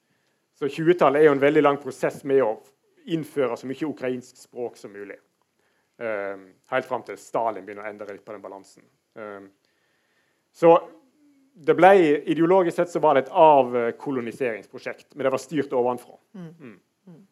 [0.55, 2.57] Så 20-tallet er jo en veldig lang prosess med å
[3.05, 5.19] innføre så mye ukrainsk språk som mulig.
[5.99, 8.83] Um, helt fram til Stalin begynner å endre litt på den balansen.
[9.15, 9.51] Um,
[10.55, 10.75] så
[11.55, 11.93] det ble,
[12.27, 16.19] Ideologisk sett så var det et avkoloniseringsprosjekt, men det var styrt ovenfra.
[16.35, 16.51] Mm.
[16.51, 16.75] Mm.
[17.07, 17.23] mm.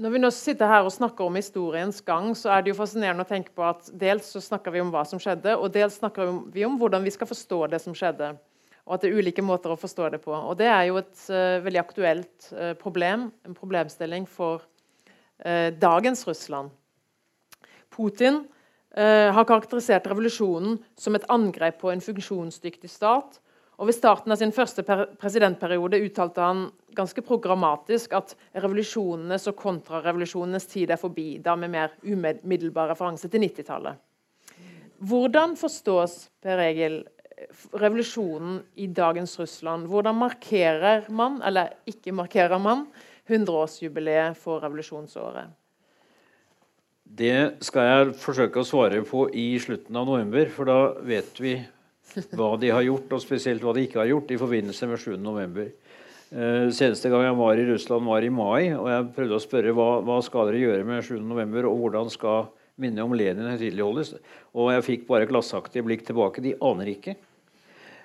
[0.00, 3.26] Når vi nå sitter her og snakker om historiens gang, så er det jo fascinerende
[3.26, 6.32] å tenke på at dels så snakker vi om hva som skjedde, og dels snakker
[6.54, 8.32] vi om hvordan vi skal forstå det som skjedde
[8.86, 10.32] og at det er ulike måter å forstå det på.
[10.34, 14.64] Og Det er jo et uh, veldig aktuelt uh, problem, en problemstilling for
[15.44, 16.72] uh, dagens Russland.
[17.90, 18.44] Putin
[18.90, 23.36] har karakterisert revolusjonen som et angrep på en funksjonsdyktig stat.
[23.78, 26.64] Og Ved starten av sin første presidentperiode uttalte han
[26.98, 33.46] ganske programmatisk at revolusjonenes og kontrarevolusjonenes tid er forbi, da med mer umiddelbar referanse til
[33.46, 34.02] 90-tallet.
[35.00, 36.98] Hvordan forstås Per Egil,
[37.72, 39.88] revolusjonen i dagens Russland.
[39.90, 42.86] Hvordan markerer man, eller ikke markerer man,
[43.30, 45.56] 100-årsjubileet for revolusjonsåret?
[47.10, 51.56] Det skal jeg forsøke å svare på i slutten av november, for da vet vi
[52.38, 55.16] hva de har gjort, og spesielt hva de ikke har gjort, i forbindelse med 7.
[55.22, 55.72] november.
[56.30, 59.74] Uh, seneste gang jeg var i Russland, var i mai, og jeg prøvde å spørre
[59.74, 61.16] hva, hva skal dere gjøre med 7.
[61.26, 64.14] november, og hvordan skal minnet om Lenin høytideligholdes?
[64.54, 66.44] Og jeg fikk bare glassaktige blikk tilbake.
[66.44, 67.16] De aner ikke.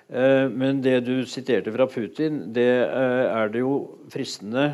[0.06, 3.72] Eh, men det du siterte fra Putin, det eh, er det jo
[4.12, 4.66] fristende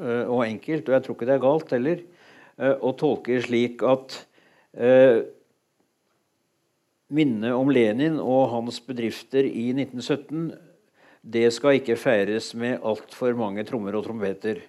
[0.00, 2.06] eh, og enkelt, og jeg tror ikke det er galt heller,
[2.60, 4.18] å tolke slik at
[7.08, 10.50] minnet om Lenin og hans bedrifter i 1917
[11.24, 14.60] det skal ikke feires med altfor mange trommer og trompeter.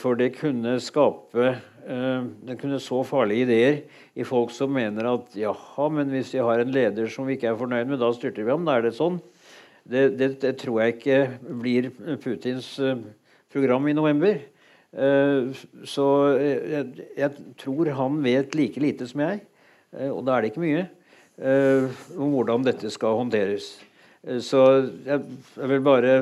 [0.00, 1.50] For det kunne skape
[1.84, 3.76] det kunne så farlige ideer
[4.16, 7.52] i folk som mener at jaha, men hvis vi har en leder som vi ikke
[7.52, 8.64] er fornøyd med, da styrter vi ham.
[8.64, 9.20] Da er det sånn.
[9.88, 11.18] Det, det, det tror jeg ikke
[11.62, 12.74] blir Putins
[13.52, 14.40] program i november.
[15.88, 19.40] Så jeg, jeg tror han vet like lite som jeg,
[20.10, 20.84] og da er det ikke mye,
[22.16, 23.70] om hvordan dette skal håndteres.
[24.44, 24.62] Så
[25.06, 25.24] jeg,
[25.56, 26.14] jeg vil bare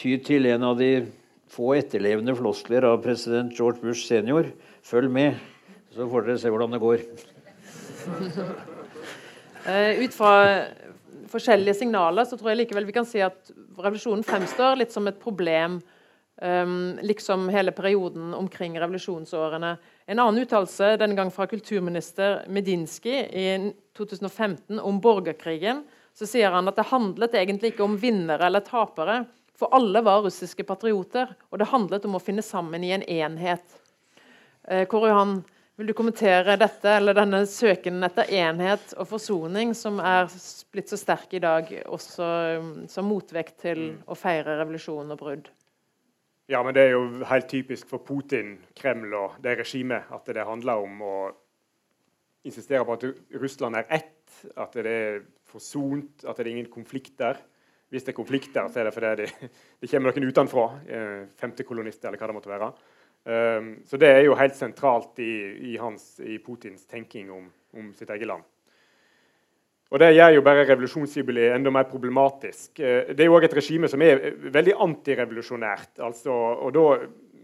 [0.00, 1.06] ty til en av de
[1.50, 4.48] få etterlevende floskler av president George Bush senior.
[4.86, 5.40] Følg med,
[5.94, 7.04] så får dere se hvordan det går.
[10.00, 10.34] ut fra
[11.30, 15.20] forskjellige signaler så tror jeg likevel vi kan si at revolusjonen fremstår litt som et
[15.22, 15.80] problem.
[16.40, 19.74] Um, liksom hele perioden omkring revolusjonsårene.
[20.06, 23.44] En annen uttalelse, denne gang fra kulturminister Medinsky i
[23.98, 25.82] 2015 om borgerkrigen,
[26.16, 29.18] så sier han at det handlet egentlig ikke om vinnere eller tapere,
[29.52, 33.76] for alle var russiske patrioter, og det handlet om å finne sammen i en enhet.
[34.64, 35.42] Uh, hvor Johan,
[35.80, 40.28] vil du kommentere dette, eller denne søken etter enhet og forsoning, som er
[40.74, 42.26] blitt så sterk i dag, også
[42.60, 45.48] um, som motvekt til å feire revolusjon og brudd?
[46.52, 50.44] Ja, men Det er jo helt typisk for Putin, Kreml og det regimet at det
[50.44, 51.16] handler om å
[52.44, 53.08] insistere på at
[53.40, 57.40] Russland er ett, at det er forsont, at det er ingen konflikter.
[57.88, 59.30] Hvis det er konflikter, så er det fordi det,
[59.80, 60.66] det kommer noen utenfra.
[60.86, 62.74] Eh, femtekolonister, eller hva det måtte være.
[63.24, 65.32] Um, så det er jo helt sentralt i,
[65.72, 68.46] i, hans, i Putins tenking om, om, sitt eget land.
[69.90, 72.78] Og Det gjør jo bare revolusjonsjubileet enda mer problematisk.
[72.80, 76.00] Uh, det er jo òg et regime som er veldig antirevolusjonært.
[76.06, 76.86] Altså, og da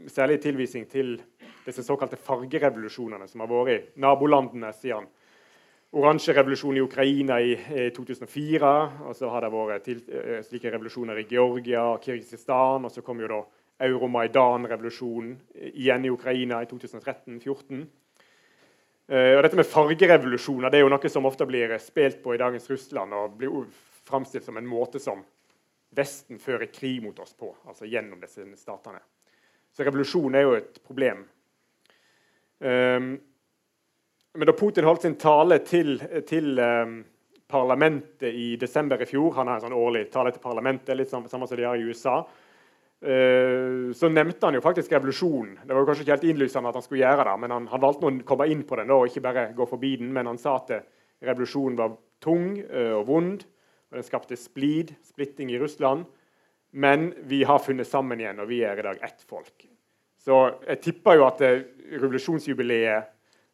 [0.08, 1.18] særlig tilvisning til
[1.66, 5.10] disse såkalte fargerevolusjonene som har vært i nabolandene siden
[5.96, 8.72] oransjerevolusjonen i Ukraina i, i 2004.
[9.10, 12.88] Og så har det vært til, uh, slike revolusjoner i Georgia og Kirgisistan.
[12.88, 13.44] Og så kom jo da
[13.82, 15.36] Euromaidan-revolusjonen
[15.72, 17.84] igjen i Ukraina i 2013-2014.
[19.06, 22.34] Uh, eh, og dette med fargerevolusjoner det er jo noe som ofte blir spilt på
[22.34, 23.66] i dagens Russland og blir
[24.06, 25.24] framstilt som en måte som
[25.96, 28.98] Vesten fører krig mot oss på, altså gjennom disse statene.
[29.72, 31.22] Så revolusjon er jo et problem.
[32.60, 33.14] Um,
[34.36, 35.96] men da Putin holdt sin tale til,
[36.28, 36.98] til um,
[37.48, 41.30] parlamentet i desember i fjor Han har en sånn årlig tale til parlamentet, litt samme
[41.30, 42.18] som de har i USA.
[42.96, 45.58] Uh, så nevnte han jo faktisk revolusjonen.
[45.62, 47.82] Det var jo kanskje ikke helt innlysende at han skulle gjøre det, men han, han
[47.82, 50.14] valgte å komme inn på den og ikke bare gå forbi den.
[50.16, 50.72] Men han sa at
[51.26, 53.44] revolusjonen var tung uh, og vond,
[53.90, 56.06] og den skapte splid, splitting i Russland.
[56.76, 59.68] Men vi har funnet sammen igjen, og vi er i dag ett folk.
[60.20, 63.12] Så jeg tipper jo at revolusjonsjubileet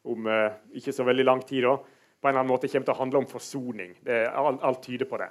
[0.08, 0.26] om
[0.74, 3.20] ikke så veldig lang tid da, på en eller annen måte kommer til å handle
[3.20, 3.92] om forsoning.
[4.08, 5.28] Alt, alt tyder på det.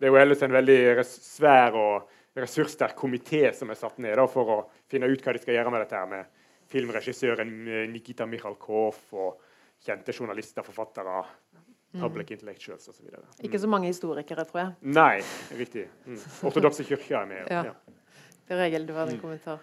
[0.00, 4.26] Det er jo ellers en veldig svær og ressurssterk komité som er satt ned da,
[4.30, 4.58] for å
[4.90, 6.30] finne ut hva de skal gjøre med dette her med
[6.72, 9.42] filmregissøren eh, Nikita Mikhalkov og
[9.84, 11.20] kjente journalister, forfattere,
[11.54, 12.00] mm.
[12.00, 12.34] public mm.
[12.38, 13.12] intellectuals osv.
[13.12, 13.28] Mm.
[13.46, 14.74] Ikke så mange historikere, tror jeg.
[14.96, 15.20] Nei,
[15.60, 15.86] riktig.
[16.08, 16.18] Mm.
[16.48, 17.46] Ortodokse kirker er med.
[17.52, 17.70] Ja.
[17.70, 18.34] ja.
[18.48, 19.62] Det regel, du har en kommentar.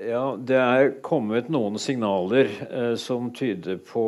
[0.00, 4.06] Ja, det er kommet noen signaler eh, som tyder på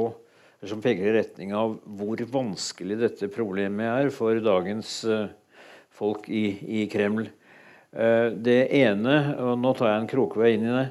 [0.64, 5.27] som peker i retning av hvor vanskelig dette problemet er for dagens eh,
[5.95, 6.47] folk i,
[6.83, 7.29] i Kreml.
[7.95, 10.87] Eh, det ene, og nå tar jeg en krokvei inn i det,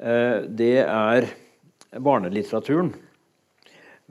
[0.00, 1.26] eh, det er
[2.00, 2.88] barnelitteraturen.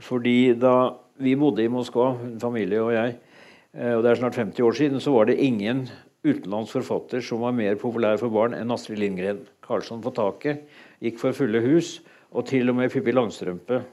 [0.02, 3.16] Fordi da vi bodde i Moskva, familie og jeg,
[3.74, 5.88] eh, og det er snart 50 år siden, så var det ingen
[6.22, 9.48] utenlandsk forfatter som var mer populær for barn enn Astrid Lindgren.
[9.64, 10.62] 'Karlsson på taket'
[11.02, 13.84] gikk for fulle hus, og til og med Pippi Langstrømpe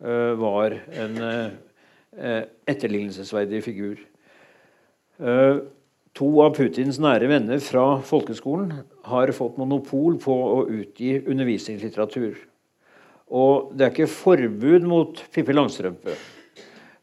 [0.00, 1.16] var en
[2.66, 3.96] etterlignelsesverdig figur.
[6.18, 8.72] To av Putins nære venner fra folkeskolen
[9.06, 12.34] har fått monopol på å utgi undervisningslitteratur.
[13.30, 16.16] Og det er ikke forbud mot Pippi Langstrømpe.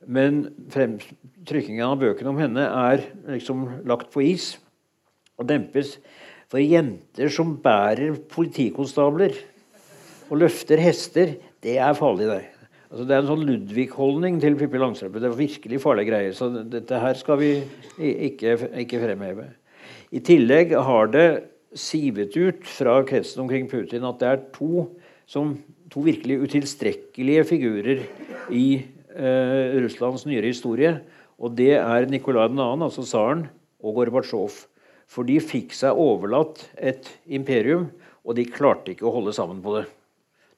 [0.07, 4.53] Men trykkingen av bøkene om henne er liksom lagt på is
[5.39, 5.95] og dempes.
[6.51, 9.35] For jenter som bærer politikonstabler
[10.27, 12.27] og løfter hester, det er farlig.
[12.27, 12.56] det.
[12.87, 15.19] Altså, det er en sånn Ludvig-holdning til Pippi Langstrømpe.
[15.19, 16.35] Det er virkelig farlige greier.
[16.35, 17.51] Så dette her skal vi
[17.99, 19.49] ikke, ikke fremheve.
[20.15, 21.27] I tillegg har det
[21.75, 24.85] sivet ut fra kretsen omkring Putin at det er to,
[25.27, 25.57] som,
[25.91, 28.05] to virkelig utilstrekkelige figurer
[28.55, 30.95] i eh, Russlands nyere historie.
[31.43, 33.45] Og det er Nikolai 2., altså tsaren,
[33.83, 34.63] og Gorbatsjov.
[35.11, 37.91] For de fikk seg overlatt et imperium,
[38.23, 39.85] og de klarte ikke å holde sammen på det.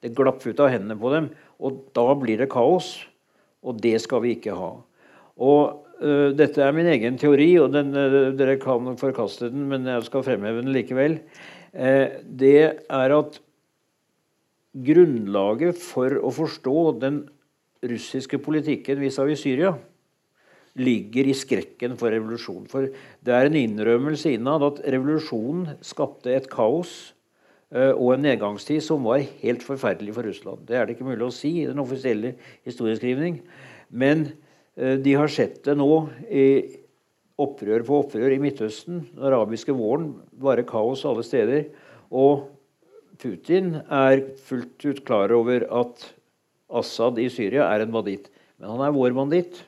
[0.00, 1.26] Det glapp ut av hendene på dem,
[1.60, 2.96] og da blir det kaos.
[3.60, 4.70] Og det skal vi ikke ha.
[5.40, 5.62] Og
[6.00, 10.06] uh, Dette er min egen teori, og den, uh, dere kan forkaste den, men jeg
[10.08, 11.18] skal fremheve den likevel.
[11.74, 13.40] Uh, det er at
[14.70, 17.22] grunnlaget for å forstå den
[17.84, 19.74] russiske politikken vis-à-vis Syria
[20.78, 22.68] ligger i skrekken for revolusjon.
[22.70, 27.12] For det er en innrømmelse innad at revolusjonen skapte et kaos
[27.70, 30.64] og en nedgangstid som var helt forferdelig for Russland.
[30.66, 32.32] Det er det ikke mulig å si i den offisielle
[32.66, 33.36] historieskrivning.
[33.90, 34.24] Men
[34.74, 35.90] uh, de har sett det nå
[36.26, 36.46] i
[37.40, 39.04] opprør på opprør i Midtøsten.
[39.14, 41.68] Den arabiske våren, bare kaos alle steder.
[42.10, 42.48] Og
[43.20, 46.06] Putin er fullt ut klar over at
[46.80, 48.28] Assad i Syria er en banditt.
[48.60, 49.62] Men han er vår banditt.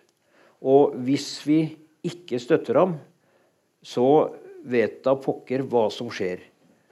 [0.63, 1.61] Og hvis vi
[2.07, 2.97] ikke støtter ham,
[3.83, 4.33] så
[4.63, 6.43] vet da pokker hva som skjer.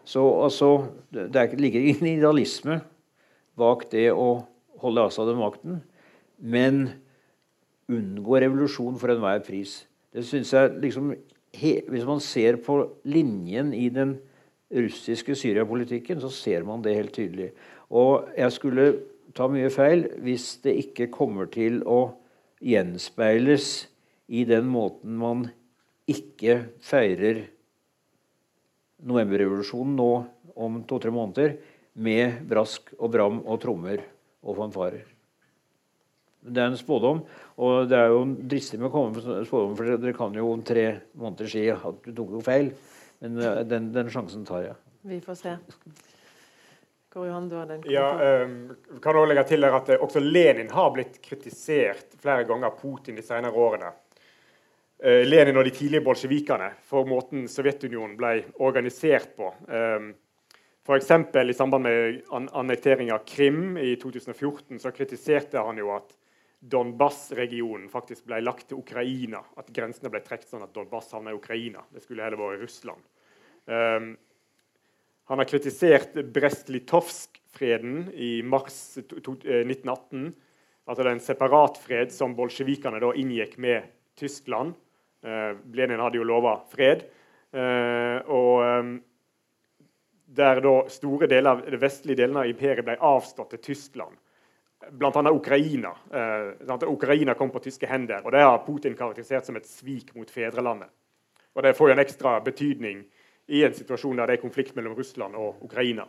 [0.04, 2.80] Så altså, Det ligger ingen idealisme
[3.58, 4.46] bak det å
[4.80, 5.82] holde Assad ved makten,
[6.38, 6.88] men
[7.90, 9.84] unngå revolusjon for enhver pris.
[10.12, 11.14] Det synes jeg liksom,
[11.52, 14.20] Hvis man ser på linjen i den
[14.70, 17.50] russiske Syria-politikken, så ser man det helt tydelig.
[17.90, 18.84] Og jeg skulle
[19.34, 22.12] ta mye feil hvis det ikke kommer til å
[22.62, 23.88] gjenspeiles
[24.30, 25.48] i den måten man
[26.10, 27.48] ikke feirer
[29.06, 30.10] novemberrevolusjonen nå
[30.60, 31.56] om to-tre måneder
[32.00, 34.02] med brask og bram og trommer
[34.44, 35.08] og fanfarer.
[36.40, 37.18] Det er en spådom,
[37.60, 40.62] og det er jo dristig med å komme med spådom, for dere kan jo om
[40.64, 40.86] tre
[41.20, 42.70] måneder si at du tok jo feil.
[43.20, 44.78] Men eh, den, den sjansen tar jeg.
[45.10, 45.52] Vi får se.
[47.12, 47.82] Kåre Johan, du har den.
[47.90, 48.06] Ja,
[48.46, 48.70] um,
[49.02, 53.18] kan også legge til at uh, Også Lenin har blitt kritisert flere ganger av Putin
[53.18, 53.90] de senere årene.
[55.00, 59.52] Uh, Lenin og de tidlige bolsjevikene for måten Sovjetunionen ble organisert på.
[59.68, 60.12] Um,
[60.84, 61.10] F.eks.
[61.50, 66.16] i samband med an annektering av Krim i 2014 så kritiserte han jo at
[66.60, 69.40] Donbas-regionen faktisk ble lagt til Ukraina.
[69.56, 71.84] At grensene ble trukket sånn at Donbas havna i Ukraina.
[71.92, 73.06] Det skulle heller vært Russland.
[73.64, 74.12] Um,
[75.30, 80.26] han har kritisert Brest-Litovsk-freden i mars 1918.
[80.26, 80.32] Eh,
[80.90, 83.86] altså en separatfred som bolsjevikene da inngikk med
[84.18, 84.74] Tyskland.
[85.24, 87.04] Uh, Lenin hadde jo lova fred.
[87.50, 88.90] Uh, og um,
[90.30, 94.18] der da store deler av det vestlige delen av imperiet ble avstått til Tyskland
[94.90, 95.30] bl.a.
[95.30, 95.96] Ukraina.
[96.12, 98.20] Eh, Ukraina kom på tyske hender.
[98.24, 100.88] og Det har Putin karakterisert som et svik mot fedrelandet.
[101.54, 103.04] Og Det får jo en ekstra betydning
[103.48, 106.06] i en situasjon der det er konflikt mellom Russland og Ukraina.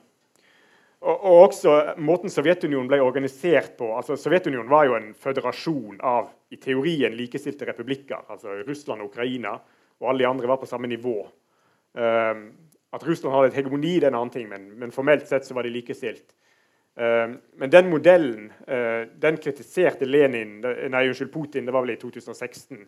[1.01, 6.29] Og, og også Måten Sovjetunionen ble organisert på altså Sovjetunionen var jo en føderasjon av
[6.53, 8.27] i teorien likestilte republikker.
[8.29, 9.55] altså Russland og Ukraina,
[10.01, 11.23] og alle de andre var på samme nivå.
[11.93, 12.43] Um,
[12.91, 15.55] at Russland hadde et hegemoni, det er en annen ting, men, men formelt sett så
[15.57, 16.35] var de likestilt.
[16.93, 22.01] Um, men den modellen uh, den kritiserte Lenin, nei, unnskyld, Putin det var vel i
[22.01, 22.83] 2016.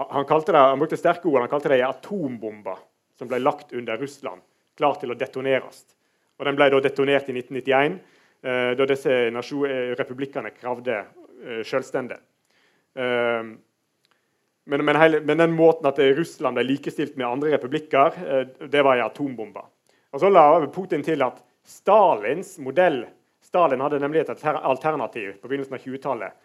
[0.00, 1.42] Han, kalte det, han brukte sterke ord.
[1.42, 2.78] Han kalte det en atombombe
[3.18, 4.40] som ble lagt under Russland,
[4.78, 5.82] klar til å detoneres.
[6.40, 7.98] Og Den ble da detonert i 1991,
[8.42, 9.16] eh, da disse
[10.00, 11.04] republikkene kravde
[11.64, 12.18] selvstende.
[12.92, 18.18] Men, men, hele, men, den måten at Russland ble likestilt med andre republikker,
[18.68, 19.62] det var en atombombe.
[20.12, 23.06] Og Så la Putin til at Stalins modell
[23.50, 26.36] Stalin hadde nemlig et alternativ på begynnelsen av 20-tallet.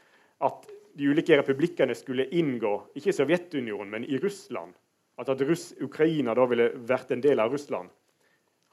[0.47, 0.63] At
[0.97, 4.73] de ulike republikkene skulle inngå ikke i Sovjetunionen, men i Russland.
[5.19, 7.91] At, at Russ, Ukraina da ville vært en del av Russland.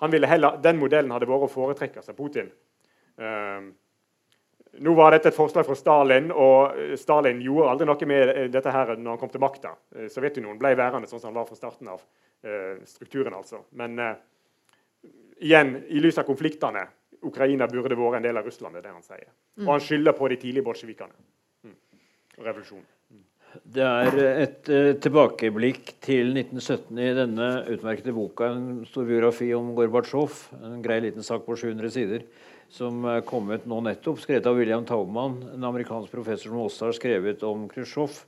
[0.00, 2.48] Heller, den modellen hadde vært å foretrekke sa Putin.
[3.20, 3.70] Uh,
[4.80, 8.94] nå var dette et forslag fra Stalin, og Stalin gjorde aldri noe med dette her
[8.96, 9.74] når han kom til makta.
[9.94, 13.36] Eh, Sovjetunionen ble værende sånn som han var fra starten av uh, strukturen.
[13.36, 13.60] altså.
[13.76, 14.14] Men uh,
[15.44, 16.86] igjen, i lys av konfliktene
[17.22, 18.74] Ukraina burde vært en del av Russland.
[18.74, 19.28] det er det han sier.
[19.60, 19.66] Mm.
[19.66, 21.20] Og han skylder på de tidlige bolsjevikene.
[21.68, 21.76] Mm.
[22.38, 22.88] revolusjonen.
[23.52, 28.48] Det er et uh, tilbakeblikk til 1917 i denne utmerkede boka.
[28.48, 30.38] En stor biografi om Gorbatsjov.
[30.64, 32.24] En grei liten sak på 700 sider.
[32.72, 34.22] Som er kommet nå nettopp.
[34.22, 38.22] Skrevet av William Taumann, en amerikansk professor som også har skrevet om Khrusjtsjov.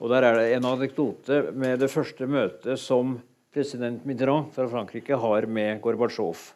[0.00, 3.18] Og der er det en anekdote med det første møtet som
[3.52, 6.48] president Mitterrand fra Frankrike har med Gorbatsjov.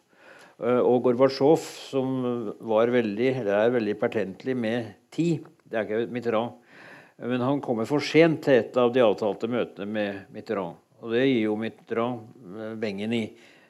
[0.57, 2.17] Eh, og Gorbatsjov, som
[2.65, 6.57] var veldig, er veldig pertentlig med tid Det er ikke Mitterrand.
[7.17, 10.77] Men han kommer for sent til et av de avtalte møtene med Mitterrand.
[11.01, 12.25] Og det gir jo Mitterrand
[12.57, 13.23] eh, bengen i.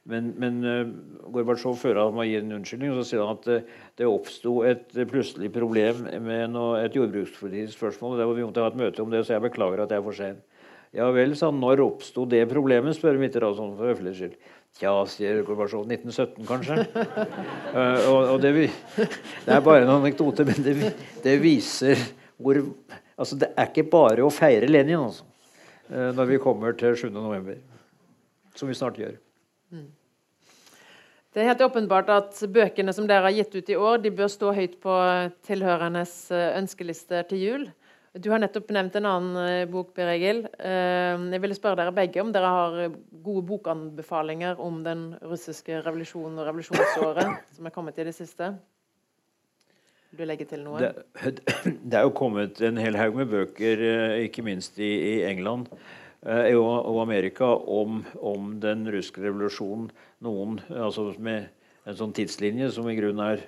[0.08, 0.90] Men, men uh,
[1.36, 2.94] Gorbatsjov føler at han må gi en unnskyldning.
[2.94, 7.76] Og så sier han at uh, det oppsto et plutselig problem med noe, et jordbrukspolitisk
[7.76, 8.22] spørsmål.
[8.24, 10.20] og Vi måtte ha et møte om det, så jeg beklager at jeg er for
[10.20, 10.40] sen.
[10.96, 11.60] Ja vel, sa han.
[11.60, 12.96] Når oppsto det problemet?
[12.96, 14.38] spør Mitterrand sånn for høflighets skyld.
[14.78, 15.84] Tja, sier Gorbatsjov.
[15.92, 16.80] 1917, kanskje?
[17.76, 18.54] uh, og, og det,
[18.96, 20.94] det, er bare en anekdote, men det,
[21.26, 22.00] det, viser
[22.40, 22.62] hvor
[23.18, 25.26] Altså, det er ikke bare å feire Lenin altså,
[25.90, 27.10] uh, når vi kommer til 7.
[27.16, 27.58] november.
[28.58, 29.18] Som vi snart gjør.
[29.74, 29.90] Mm.
[31.38, 34.30] Det er helt åpenbart at bøkene som dere har gitt ut i år, de bør
[34.32, 34.94] stå høyt på
[35.46, 37.66] tilhørendes eh, ønskelister til jul.
[38.18, 40.40] Du har nettopp nevnt en annen eh, bok, Per Egil.
[40.58, 42.80] Eh, jeg ville spørre dere begge om dere har
[43.22, 48.56] gode bokanbefalinger om den russiske revolusjonen og revolusjonsåret som er kommet i det siste.
[50.18, 50.82] Du legge til noe?
[50.82, 50.96] Det,
[51.90, 53.84] det er jo kommet en hel haug med bøker,
[54.26, 55.70] ikke minst i, i England
[56.28, 59.92] og, og Amerika, om, om den russiske revolusjonen
[60.26, 61.52] noen altså med
[61.88, 63.44] en sånn tidslinje som i grunnen er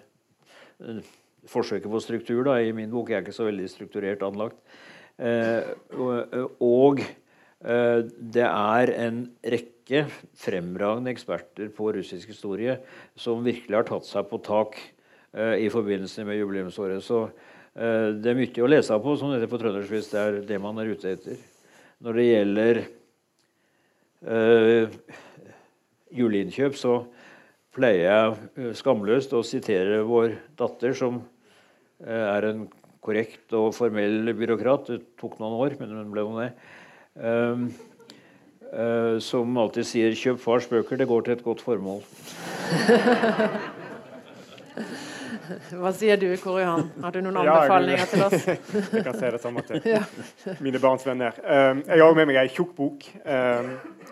[0.85, 1.01] eh,
[1.49, 2.43] forsøket på struktur.
[2.47, 2.59] Da.
[2.61, 4.59] I min bok jeg er ikke så veldig strukturert anlagt.
[5.19, 10.05] Eh, og, og uh, det er en rekke
[10.39, 12.77] fremragende eksperter på russisk historie
[13.19, 14.79] som virkelig har tatt seg på tak
[15.33, 17.03] i forbindelse med jubileumsåret.
[17.05, 17.27] Så
[17.75, 20.79] det er mye å lese på, som dette på trøndersk hvis det er det man
[20.81, 21.37] er ute etter.
[22.01, 22.81] Når det gjelder
[26.09, 26.93] juleinnkjøp, så
[27.75, 31.21] pleier jeg eh, skamløst å sitere vår datter, som
[32.03, 32.65] eh, er en
[33.05, 34.89] korrekt og formell byråkrat.
[34.89, 36.51] Det tok noen år, men hun ble nå det.
[37.19, 37.63] Um,
[38.69, 42.03] uh, som alltid sier 'kjøp fars bøker, det går til et godt formål'.
[45.79, 46.89] Hva sier du, Kåre Johan?
[47.03, 48.41] Har du noen anbefalinger til oss?
[48.95, 49.77] jeg kan si det samme til
[50.65, 51.33] mine barns venner.
[51.43, 52.99] Um, jeg har med meg ei tjukk bok.
[53.23, 53.65] Um,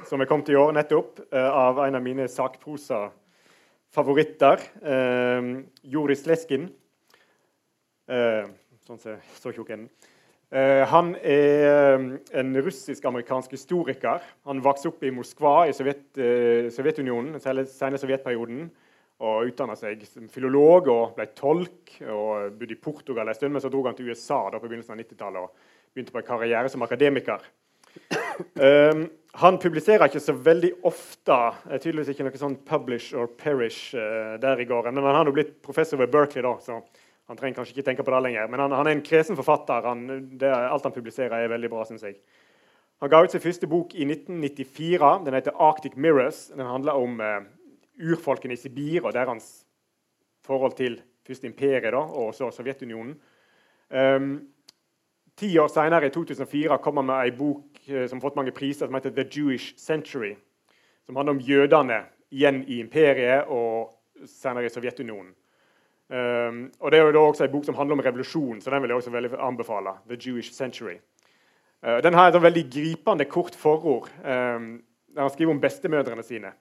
[0.07, 4.57] som er kommet i år nettopp, uh, av en av mine sakprosa-favoritter,
[4.87, 5.41] uh,
[5.83, 6.65] Joris Leskin.
[8.07, 9.89] Sånn ser så tjukk er den.
[10.87, 11.99] han er
[12.39, 14.23] en russisk-amerikansk historiker.
[14.47, 16.07] Han vokste opp i Moskva i Sovjet,
[16.71, 18.71] Sovjetunionen, senere Sovjetperioden,
[19.17, 21.95] og utdanna seg som filolog og ble tolk.
[22.05, 24.93] og Bodde i Portugal en stund, men så dro han til USA da, på begynnelsen
[24.93, 27.47] av 90-tallet og begynte på en karriere som akademiker.
[28.61, 29.07] Um,
[29.41, 31.37] han publiserer ikke så veldig ofte.
[31.65, 34.93] er tydeligvis ikke noe sånn 'publish or perish' uh, der i gården.
[34.93, 36.81] Men han har nå blitt professor ved Berkeley, da, så
[37.27, 38.47] han trenger kanskje ikke tenke på det lenger.
[38.47, 39.81] Men han, han er en kresen forfatter.
[39.89, 40.07] Han,
[40.37, 42.19] det, alt han publiserer, er veldig bra, syns jeg.
[43.01, 45.25] Han ga ut sin første bok i 1994.
[45.25, 46.47] Den heter 'Arctic Mirrors'.
[46.53, 47.41] Den handler om uh,
[47.99, 49.65] urfolkene i Sibir og deres
[50.45, 53.17] forhold til først imperiet da, og så Sovjetunionen.
[53.89, 54.47] Um,
[55.37, 58.53] Ti år senere, i 2004, kom han med ei bok eh, som har fått mange
[58.57, 60.31] priser, som heter The Jewish Century.
[61.05, 61.99] Som handler om jødene
[62.33, 63.93] igjen i imperiet og
[64.25, 65.35] senere i Sovjetunionen.
[66.09, 68.89] Um, og Det er jo også en bok som handler om revolusjon, så den vil
[68.89, 69.93] jeg også veldig anbefale.
[70.09, 70.97] The Jewish Century.
[71.85, 74.81] Uh, den har et veldig gripende kort forord um,
[75.13, 76.51] der han skriver om bestemødrene sine.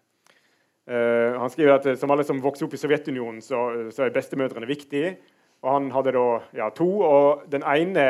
[0.86, 4.68] Uh, han skriver at Som alle som vokser opp i Sovjetunionen, så, så er bestemødrene
[4.68, 5.16] viktige.
[5.64, 6.88] Og Han hadde da ja, to.
[7.00, 8.06] og Den ene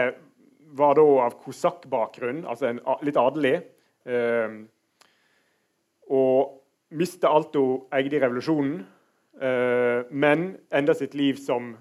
[0.76, 3.60] var da av kosakkbakgrunn, altså en litt adelig.
[4.06, 4.66] Uh,
[6.12, 6.62] og
[6.96, 8.76] mista alt hun eide i revolusjonen,
[9.42, 11.74] uh, men enda sitt liv som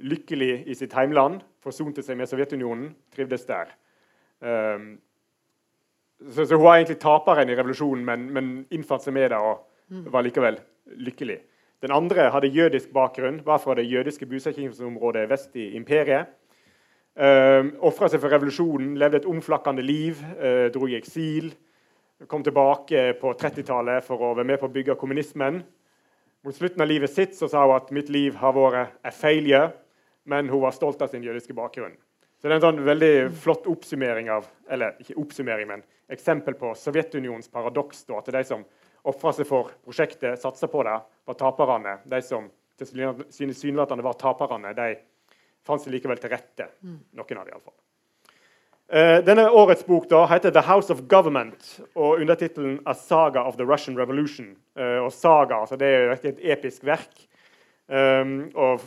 [0.00, 1.42] lykkelig i sitt heimland.
[1.64, 3.72] Forsonte seg med Sovjetunionen, trivdes der.
[4.42, 4.78] Eh,
[6.32, 9.64] så, så, hun var egentlig taperen i revolusjonen, men, men innfant seg med det og
[9.88, 11.40] var likevel lykkelig.
[11.82, 16.32] Den andre hadde jødisk bakgrunn, var fra det jødiske bosettingsområdet vest i imperiet.
[17.16, 21.52] Uh, ehm, Ofra seg for revolusjonen, levde et omflakkende liv, uh, dro i eksil.
[22.28, 25.62] Kom tilbake på 30-tallet for å være med på å bygge kommunismen.
[26.44, 29.72] Mot slutten av livet sitt så sa hun at mitt liv har vært a failure,
[30.24, 31.96] men hun var stolt av sin jødiske bakgrunn.
[32.40, 36.74] Så Det er en sånn veldig flott oppsummering av, eller ikke oppsummering, men eksempel på
[36.76, 38.04] Sovjetunionens paradoks.
[38.16, 38.64] At de som
[39.06, 40.96] ofra seg for prosjektet, satsa på det,
[41.26, 41.98] var taperne.
[42.04, 42.48] De som
[42.78, 44.94] tilsynelatende var taperne, de
[45.66, 46.70] fant seg likevel til rette.
[46.82, 47.76] Noen av dem iallfall.
[48.86, 53.56] Uh, denne årets bok da, heter 'The House of Government' og undertittelen 'A Saga of
[53.56, 54.54] the Russian Revolution'.
[54.78, 57.26] Uh, og saga, altså Det er et episk verk.
[57.88, 58.80] Um, og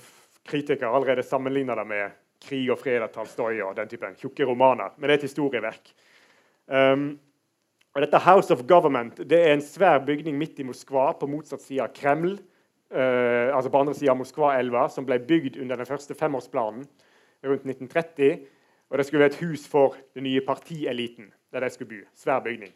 [0.47, 4.95] Kritikere allerede sammenligner det med 'Krig og fred' av Tolstoy og den typen tjukke romaner.
[4.97, 5.91] Men det er et historieverk.
[6.67, 7.19] Um,
[7.95, 11.63] og dette House of Government det er en svær bygning midt i Moskva, på motsatt
[11.63, 12.37] side av Kreml
[12.93, 16.85] eh, altså på andre sida av Moskva-elva, som ble bygd under den første femårsplanen
[17.45, 18.45] rundt 1930.
[18.89, 22.05] Og Det skulle være et hus for den nye partieliten, der de skulle bo.
[22.17, 22.71] Svær bygning.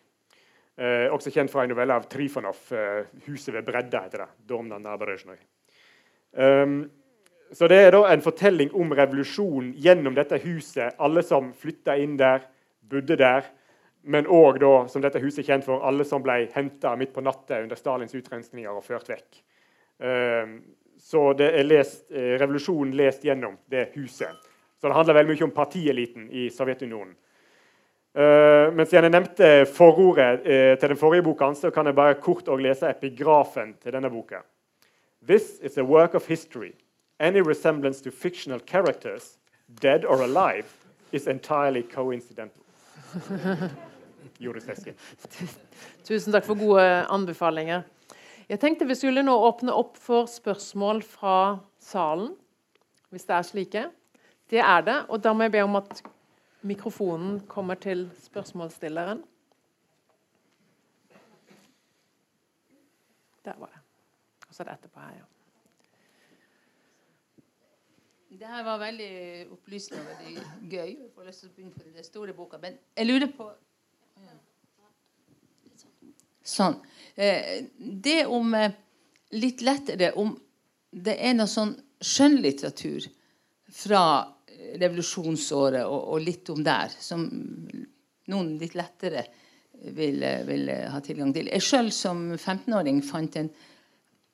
[0.78, 4.04] Eh, også kjent fra en novelle av Trifonov, eh, 'Huset ved bredda'.
[4.04, 5.40] heter det.
[6.38, 6.90] Um,
[7.54, 10.94] så Det er da en fortelling om revolusjonen gjennom dette huset.
[11.00, 12.40] Alle som flytta inn der,
[12.90, 13.44] bodde der.
[14.04, 14.60] Men òg,
[14.92, 18.16] som dette huset er kjent for, alle som ble henta midt på natta under Stalins
[18.16, 19.44] utrenskninger og ført vekk.
[20.04, 20.58] Ehm,
[21.00, 24.36] så det er lest, eh, revolusjonen lest gjennom det huset.
[24.82, 27.16] Så det handler veldig mye om partieliten i Sovjetunionen.
[28.14, 32.20] Uh, men siden jeg nevnte forordet uh, til den forrige boka, så kan jeg bare
[32.22, 34.44] kort lese epigrafen til denne boka.
[35.26, 36.76] This is a work of history.
[37.20, 39.40] Any resemblance to fictional characters,
[39.82, 40.68] dead or alive,
[41.12, 42.64] is entirely coincidental.
[44.44, 44.68] Joris.
[46.08, 47.86] Tusen takk for gode anbefalinger.
[48.50, 51.36] Jeg tenkte vi skulle nå åpne opp for spørsmål fra
[51.82, 52.34] salen,
[53.14, 53.84] hvis det er slike.
[54.52, 56.04] Det er det, og da må jeg be om at
[56.62, 59.24] mikrofonen kommer til spørsmålsstilleren.
[63.46, 63.80] Der var det.
[64.50, 65.30] Og så er det etterpå her, ja.
[68.34, 69.12] Det her var veldig
[69.52, 70.90] opplysende og veldig gøy.
[70.90, 72.58] Jeg får lyst til å begynne på den store boka.
[72.60, 73.46] Men jeg lurer på
[76.44, 76.76] Sånn.
[77.16, 78.80] Eh, det om eh,
[79.34, 80.36] Litt lettere om
[80.94, 81.72] det er noe sånn
[82.06, 83.08] skjønnlitteratur
[83.74, 84.02] fra
[84.78, 87.24] revolusjonsåret og, og, litt om der, som
[88.30, 89.24] noen litt lettere
[89.98, 91.50] vil, vil ha tilgang til.
[91.50, 93.50] Jeg sjøl som 15-åring fant en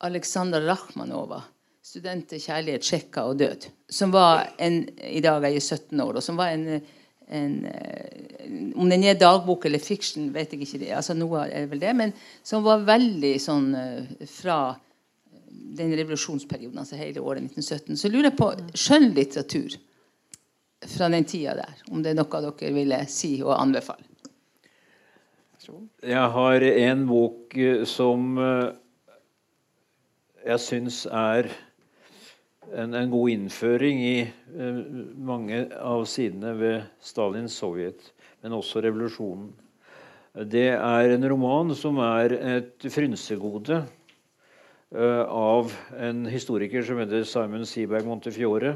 [0.04, 1.42] Aleksandra Rakhmanova,
[1.80, 6.20] 'Student til kjærlighet, sjekka og død', som var en, i dag er jeg 17 år,
[6.20, 6.84] og som var en
[7.30, 10.80] en, eh, Om den er dagbok eller fiction, vet jeg ikke.
[10.80, 11.96] det, altså Noe er vel det.
[11.96, 12.14] Men
[12.44, 14.76] som var veldig sånn eh, fra
[15.50, 17.98] den revolusjonsperioden, altså hele året 1917.
[17.98, 19.78] Så lurer jeg på skjønnlitteratur
[20.90, 21.84] fra den tida der.
[21.92, 24.06] Om det er noe dere ville si og anbefale.
[26.02, 28.40] Jeg har en bok eh, som
[30.40, 31.52] jeg syns er
[32.74, 34.80] en, en, god innføring i eh,
[35.16, 38.12] mange av sidene ved Stalins Sovjet,
[38.44, 39.50] men også revolusjonen.
[40.50, 47.66] Det er en roman som er et frynsegode eh, av en historiker som heter Simon
[47.68, 48.76] Seaberg Montefiore.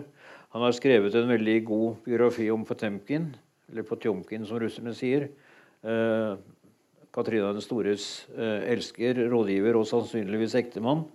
[0.54, 3.32] Han har skrevet en veldig god biografi om Potemkin,
[3.72, 5.30] eller Potjomkin, som russerne sier.
[5.84, 6.36] Eh,
[7.14, 11.06] Katrina den stores eh, elsker, rådgiver og sannsynligvis ektemann.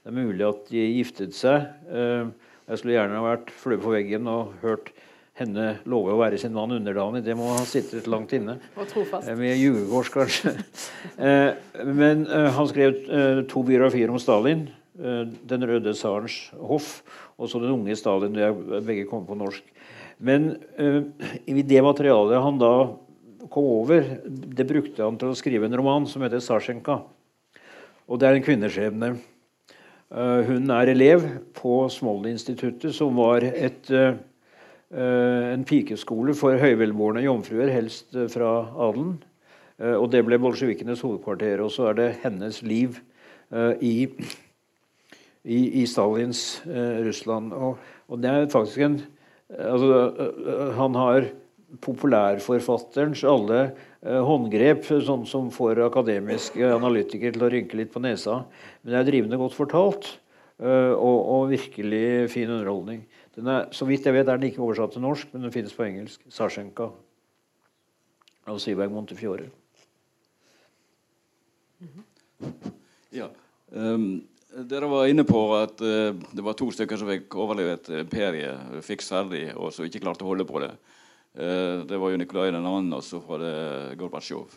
[0.00, 1.66] Det er mulig at de giftet seg.
[1.92, 2.28] Eh,
[2.70, 4.88] jeg skulle gjerne ha vært flue på veggen og hørt
[5.36, 7.20] henne love å være sin mann underdanig.
[7.26, 8.56] Det må ha sittet langt inne.
[8.80, 10.56] Eh, med jugekors, kanskje.
[11.20, 11.52] Eh,
[11.84, 12.94] men han skrev
[13.50, 14.70] to biografier om Stalin.
[15.00, 17.02] 'Den røde tsarens hoff'
[17.36, 18.36] og så 'Den unge Stalin'.
[18.84, 19.62] Begge kom på norsk.
[20.18, 20.56] Men
[21.46, 22.72] i det materialet han da
[23.52, 27.02] kom over, det brukte han til å skrive en roman som heter 'Sasjenka'.
[28.08, 29.18] Og det er en kvinneskjebne.
[30.10, 31.22] Eh, hun er elev
[31.54, 34.16] på Smolny-instituttet, som var et, eh,
[35.54, 39.22] en pikeskole for høyvelbårne jomfruer, helst eh, fra adelen.
[39.80, 41.62] Og det ble bolsjevikenes hovedkvarter.
[41.64, 42.98] Og så er det hennes liv
[43.80, 44.10] i,
[45.40, 47.54] i, i Stalins Russland.
[47.56, 48.98] Og, og, det er faktisk en
[49.48, 50.12] altså,
[50.76, 51.30] Han har
[51.78, 53.70] populærforfatterens alle eh,
[54.00, 58.44] håndgrep, sånn som får akademiske analytikere til å rynke litt på nesa.
[58.80, 60.08] Men det er drivende godt fortalt,
[60.62, 63.04] eh, og, og, virkelig fin underholdning.
[63.40, 65.84] Er, så vidt jeg vet er den ikke oversatt til norsk, men den finnes på
[65.84, 66.24] engelsk.
[66.28, 66.90] 'Sasjenka'
[68.50, 69.50] av Syberg Montefiore.
[73.14, 73.28] Ja.
[73.70, 74.22] Um,
[74.66, 79.04] dere var inne på at uh, det var to stykker som fikk overlevert imperiet fikk
[79.04, 80.72] særlig, og som ikke klarte å holde på det.
[81.34, 84.54] Eh, det var jo Nikolai 2., og så var det Gorbatsjov.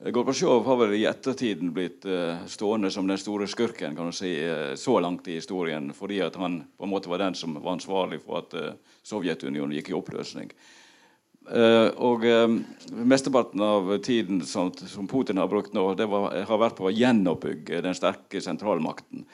[0.00, 4.16] Eh, Gorbatsjov har vel i ettertiden blitt eh, stående som den store skurken kan du
[4.16, 4.34] si,
[4.76, 8.20] så langt i historien, fordi at han på en måte var den som var ansvarlig
[8.24, 8.58] for at
[9.02, 10.52] Sovjetunionen gikk i oppløsning.
[11.50, 12.24] og
[12.92, 16.92] Mesteparten av tiden som, som, Putin har brukt nå, det var, har vært på å
[16.92, 19.24] gjenoppbygge den sterke sentralmakten.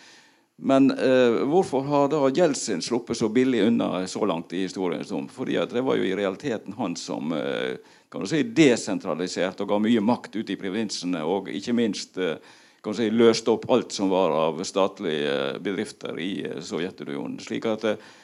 [0.57, 5.29] Men eh, hvorfor har da Jeltsin sluppet så billig unna så langt i historien?
[5.29, 7.77] Fordi det var jo i realiteten han som eh,
[8.09, 12.39] kan du si, desentraliserte og ga mye makt ut i provinsene, og ikke minst eh,
[12.81, 17.41] kan du si, løste opp alt som var av statlige eh, bedrifter i eh, Sovjetunionen.
[17.43, 18.15] slik at Eh,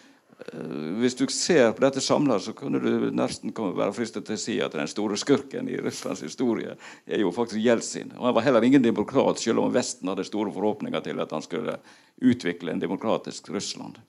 [1.00, 4.56] hvis du ser på dette samla, så kunne du nesten være fristet til å si
[4.64, 6.76] at den store skurken i Russlands historie
[7.06, 8.14] er jo faktisk Jeltsin.
[8.18, 11.44] Og han var heller ingen demokrat, selv om Vesten hadde store forhåpninger til at han
[11.44, 11.76] skulle
[12.22, 14.00] utvikle en demokratisk Russland.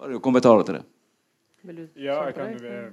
[0.00, 0.84] Har du kommentarer til det?
[2.00, 2.90] Ja, jeg, kan, eh,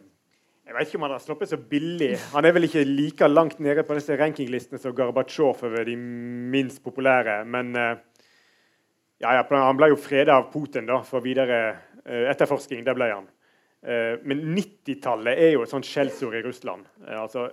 [0.67, 2.13] jeg vet ikke om han har sluppet så billig.
[2.33, 6.83] Han er vel ikke like langt nede på disse rankinglistene som Gorbatsjov over de minst
[6.83, 7.39] populære.
[7.47, 11.61] Men ja, ja, han ble jo freda av Putin da, for videre
[12.07, 13.27] Eh, etterforskning, det ble han.
[13.83, 16.87] Eh, men 90-tallet er jo et sånt skjellsord i Russland.
[17.03, 17.49] Eh, altså,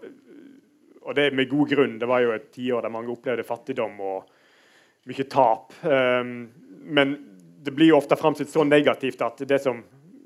[1.03, 1.99] og det med god grunn.
[1.99, 4.31] Det var jo et tiår der mange opplevde fattigdom og
[5.11, 5.75] mye tap.
[5.85, 7.11] Men
[7.61, 9.83] det blir jo ofte framstilt så negativt at det som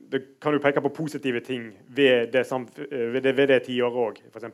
[0.08, 2.44] det kan jo peke på positive ting ved det,
[2.88, 4.20] ved det, ved det tiåret òg.
[4.30, 4.46] F.eks.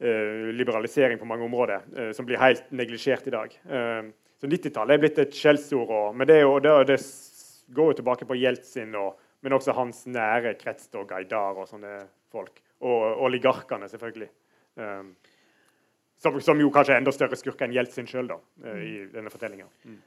[0.00, 3.52] eh, liberalisering på mange områder, eh, som blir helt neglisjert i dag.
[4.40, 6.16] så 90-tallet er blitt et skjellsord.
[6.16, 6.98] Men det, og det, det,
[7.74, 11.98] går jo tilbake på Jeltsin, og, men også hans nære krets, og Gaidar og sånne
[12.32, 12.62] folk.
[12.84, 14.28] Og oligarkene, selvfølgelig.
[16.18, 19.66] Som, som, jo kanskje er enda større skurk enn Jeltsin sjøl i denne fortellinga.
[19.86, 19.98] Mm.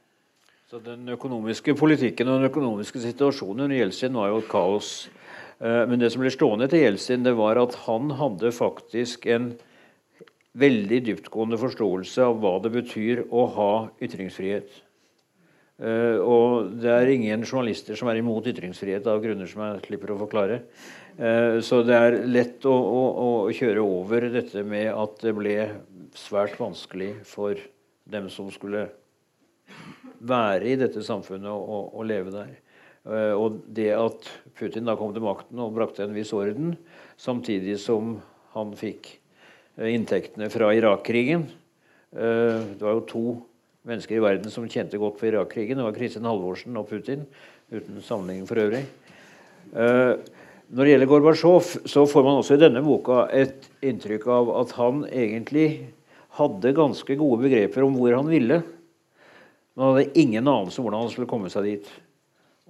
[0.72, 4.92] Så Den økonomiske politikken og den økonomiske situasjonen under Jeltsin var jo et kaos.
[5.60, 9.50] Eh, men det som ble stående til Jeltsin, det var at han hadde faktisk en
[10.56, 13.72] veldig dyptgående forståelse av hva det betyr å ha
[14.04, 14.80] ytringsfrihet.
[15.82, 20.14] Eh, og det er ingen journalister som er imot ytringsfrihet av grunner som jeg slipper
[20.14, 20.60] å forklare.
[21.18, 23.26] Eh, så det er lett å, å, å
[23.56, 25.56] kjøre over dette med at det ble
[26.18, 27.58] svært vanskelig for
[28.12, 28.86] dem som skulle
[30.22, 32.52] være i dette samfunnet og, og leve der.
[33.02, 36.76] Uh, og det at Putin da kom til makten og brakte en viss orden,
[37.18, 38.20] samtidig som
[38.52, 39.08] han fikk
[39.82, 41.46] inntektene fra Irak-krigen
[42.12, 43.22] Det var jo to
[43.88, 45.80] mennesker i verden som kjente godt for Irak-krigen.
[45.80, 47.24] Det var Kristin Halvorsen og Putin,
[47.72, 48.84] uten sammenligning for øvrig.
[49.72, 54.70] Når det gjelder Gorbatsjov, så får man også i denne boka et inntrykk av at
[54.78, 55.66] han egentlig
[56.38, 58.62] hadde ganske gode begreper om hvor han ville.
[59.74, 61.90] Men han hadde ingen anelse om hvordan han skulle komme seg dit.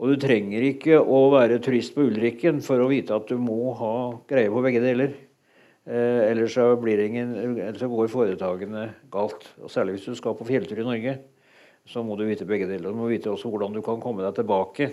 [0.01, 3.75] Og du trenger ikke å være turist på Ulrikken for å vite at du må
[3.79, 3.95] ha
[4.31, 5.13] greie på begge deler.
[5.85, 9.49] Eh, ellers så, ingen, ellers går foretakene galt.
[9.63, 11.17] Og særlig hvis du skal på fjelltur i Norge,
[11.87, 12.93] så må du vite begge deler.
[12.93, 14.93] Du må vite også hvordan du kan komme deg tilbake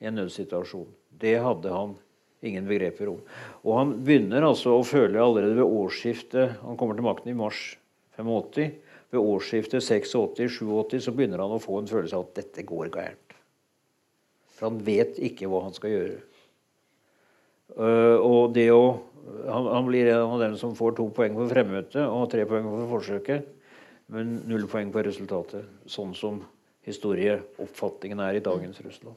[0.00, 0.90] i en nødsituasjon.
[1.16, 1.96] Det hadde han
[2.44, 3.22] ingen begreper om.
[3.64, 7.78] Og han begynner altså å føle allerede ved årsskiftet Han kommer til makten i mars
[8.16, 8.76] 85
[9.10, 13.36] ved årsskiftet 86-87 så begynner han å få en følelse av at dette går gærent.
[14.56, 16.16] For han vet ikke hva han skal gjøre.
[17.76, 18.82] Uh, og det å,
[19.46, 22.64] han, han, blir en av dem som får to poeng for fremmøtet og tre poeng
[22.68, 23.40] for forsøket,
[24.14, 25.64] men null poeng for resultatet.
[25.90, 26.34] Sånn som
[26.86, 29.16] historieoppfatningen er i dagens Russland.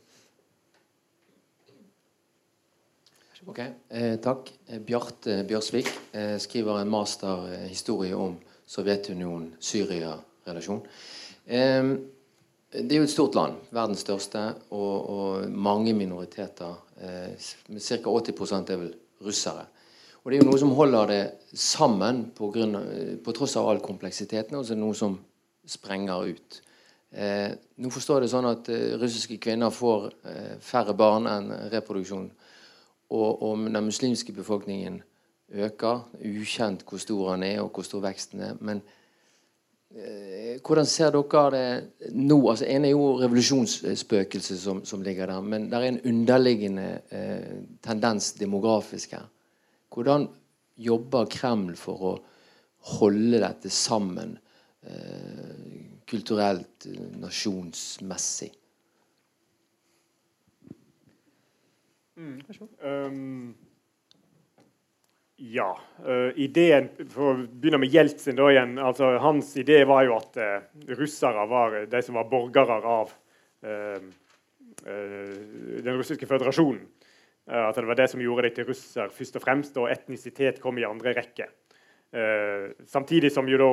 [3.50, 3.60] Ok,
[3.96, 4.52] eh, Takk.
[4.86, 8.38] Bjarte Bjørsvik eh, skriver en masterhistorie om
[8.70, 10.82] Sovjetunionen-Syria-relasjon.
[12.70, 16.76] Det er jo et stort land, verdens største, og, og mange minoriteter.
[17.02, 17.34] Eh,
[17.80, 17.98] ca.
[18.06, 18.92] 80% er vel
[19.26, 19.66] russere.
[20.24, 21.22] Og det er jo noe som holder det
[21.56, 22.76] sammen på, grunn,
[23.24, 25.16] på tross av all kompleksiteten, og så er det noe som
[25.70, 26.62] sprenger ut.
[27.10, 27.50] Eh,
[27.82, 32.28] nå forstår jeg det sånn at eh, russiske kvinner får eh, færre barn enn reproduksjon.
[33.10, 35.00] Og, om den muslimske befolkningen
[35.52, 36.04] øker.
[36.22, 38.58] Ukjent hvor stor han er, og hvor stor veksten er.
[38.62, 38.82] Men
[39.96, 42.40] eh, hvordan ser dere det nå?
[42.50, 47.58] Altså, En er jo revolusjonsspøkelset som, som, ligger der, men det er en underliggende eh,
[47.84, 49.26] tendens demografisk her.
[50.00, 50.30] Hvordan
[50.80, 52.12] jobber Kreml for å
[52.96, 54.38] holde dette sammen
[54.88, 56.88] eh, kulturelt,
[57.20, 58.54] nasjonsmessig?
[62.16, 62.38] Mm.
[62.80, 63.58] Um
[65.40, 65.68] ja.
[66.04, 70.40] Uh, ideen, For å begynne med Jeltsin da igjen, altså Hans idé var jo at
[70.40, 70.66] uh,
[71.00, 73.14] russere var de som var borgere av
[73.64, 74.10] uh,
[74.84, 76.84] den russiske føderasjonen.
[77.50, 80.78] At det var det som gjorde dem til russer først og fremst, og etnisitet kom
[80.78, 81.50] i andre rekke.
[82.86, 83.70] samtidig som da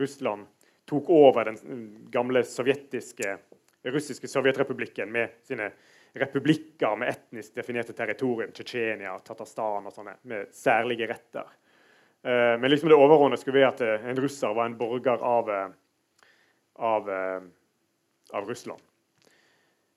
[0.00, 0.46] Russland
[0.86, 3.36] tok over den gamle sovjetiske,
[3.84, 5.70] russiske sovjetrepublikken med sine
[6.16, 11.46] republikker med etnisk definerte territorium, Tsjetsjenia, Tatarstan og sånne, med særlige retter.
[12.26, 15.50] Men liksom det overordnede skulle være at en russer var en borger av,
[16.78, 17.10] av,
[18.32, 18.82] av Russland.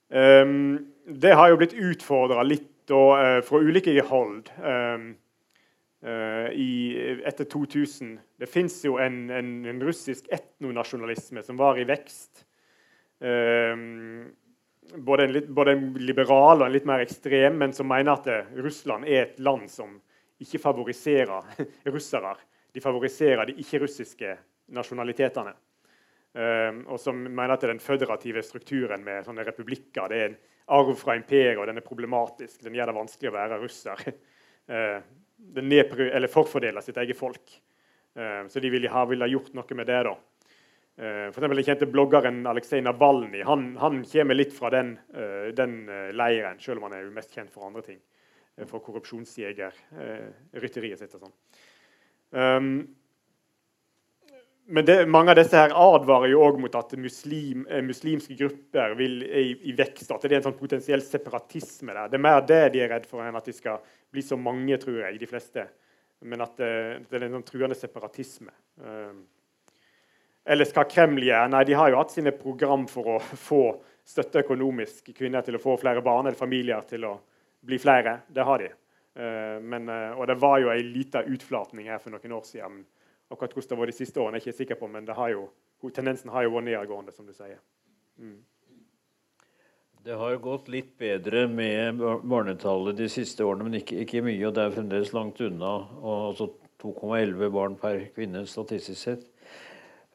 [0.09, 5.09] Det har jo blitt utfordra litt og, fra ulike hold um,
[6.55, 6.71] i,
[7.27, 8.13] etter 2000.
[8.39, 12.45] Det fins jo en, en, en, russisk etnonasjonalisme som var i vekst.
[13.19, 14.29] Um,
[14.95, 18.53] både en, litt, både en, liberal og en litt mer ekstrem, men som mener at
[18.63, 19.97] Russland er et land som
[20.39, 22.35] ikke favoriserer russere.
[22.71, 24.37] De favoriserer de ikke-russiske
[24.75, 25.53] nasjonalitetene.
[26.29, 30.35] Um, og som mener at den føderative strukturen med sånne republikker det er en
[30.69, 32.63] arv fra imperiet, og den er problematisk.
[32.63, 33.97] Den gjør det vanskelig å være russer.
[34.69, 34.97] Uh,
[35.57, 35.75] den
[36.31, 37.45] forfordeler sitt eget folk.
[38.17, 40.01] Uh, så de ville ha, vil ha gjort noe med det.
[40.09, 40.13] da.
[40.99, 44.89] Uh, for eksempel, den kjente bloggeren Aleksej Navalny han, han, kommer litt fra den,
[45.55, 45.73] den
[46.11, 48.01] leiren, selv om han er jo mest kjent for andre ting.
[48.67, 51.35] for korrupsjonsjegerrytteriet sitt og sånn.
[54.69, 59.23] Men det, mange av disse her advarer jo òg mot at muslim, muslimske grupper vil
[59.25, 60.11] i, i vekst.
[60.13, 62.11] At det er en sånn potensiell separatisme der.
[62.11, 63.81] Det er mer det de er redd for, enn at de skal
[64.13, 65.65] bli så mange, tror jeg, de fleste
[66.19, 66.71] men at det,
[67.09, 68.51] det er en sånn truende separatisme.
[68.83, 69.13] Uh,
[70.49, 71.47] ellers hva Kreml gjør?
[71.53, 73.17] Nei, De har jo hatt sine program for å
[73.49, 73.63] få
[74.09, 77.15] støtte økonomisk kvinner til å få flere barn, eller familier til å
[77.65, 78.21] bli flere.
[78.27, 78.69] Det har de.
[79.59, 82.77] Men, og det var jo ei lita utflatning her for noen år siden.
[83.29, 85.49] Akkurat hvordan det var de siste årene, er jeg ikke sikker på, men har jo,
[85.93, 87.59] tendensen har jo vært nedadgående, som du sier.
[88.17, 88.39] Mm.
[90.03, 94.41] Det har gått litt bedre med barnetallet de siste årene, men ikke, ikke mye.
[94.47, 95.73] Og det er fremdeles langt unna.
[95.99, 96.47] Og altså
[96.79, 99.27] 2,11 barn per kvinne statistisk sett.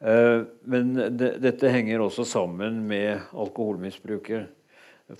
[0.00, 4.48] Uh, men de, dette henger også sammen med alkoholmisbruket.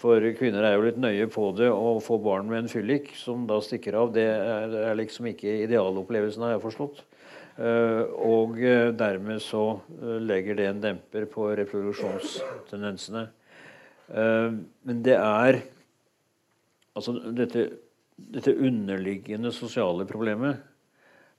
[0.00, 1.68] For kvinner er jo litt nøye på det.
[1.68, 5.28] Å få barn med en fyllik som da stikker av, det er, det er liksom
[5.28, 7.04] ikke idealopplevelsen, har jeg forstått.
[7.54, 13.28] Uh, og uh, dermed så legger det en demper på reproduksjonstendensene.
[14.08, 14.50] Eh,
[14.84, 15.62] men det er
[16.94, 17.62] Altså dette,
[18.14, 20.60] dette underliggende sosiale problemet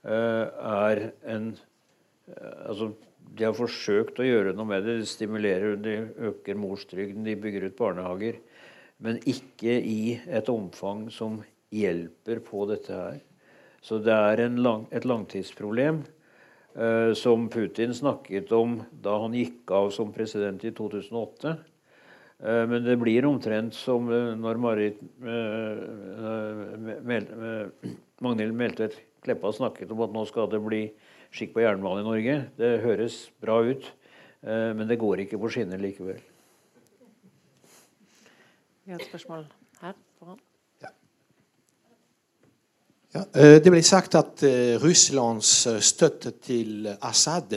[0.04, 1.00] eh, er
[1.32, 2.90] en eh, Altså
[3.36, 4.98] de har forsøkt å gjøre noe med det.
[5.00, 5.94] De stimulerer, de
[6.28, 8.38] øker morstrygden, de bygger ut barnehager.
[9.02, 11.40] Men ikke i et omfang som
[11.74, 13.18] hjelper på dette her.
[13.86, 16.02] Så det er lang, et langtidsproblem
[16.74, 21.54] eh, som Putin snakket om da han gikk av som president i 2008.
[22.38, 25.76] Eh, men det blir omtrent som eh, når Marit eh,
[28.20, 30.82] Magnhild Meltvedt Kleppa snakket om at nå skal det bli
[31.34, 32.36] skikk på jernbanen i Norge.
[32.60, 33.88] Det høres bra ut,
[34.46, 36.20] men det går ikke på skinner likevel.
[38.86, 39.48] Vi har et spørsmål
[39.82, 40.45] her foran.
[43.16, 43.22] Ja.
[43.32, 44.42] Ja, det ble sagt at
[44.82, 45.50] Russlands
[45.80, 47.54] støtte til Assad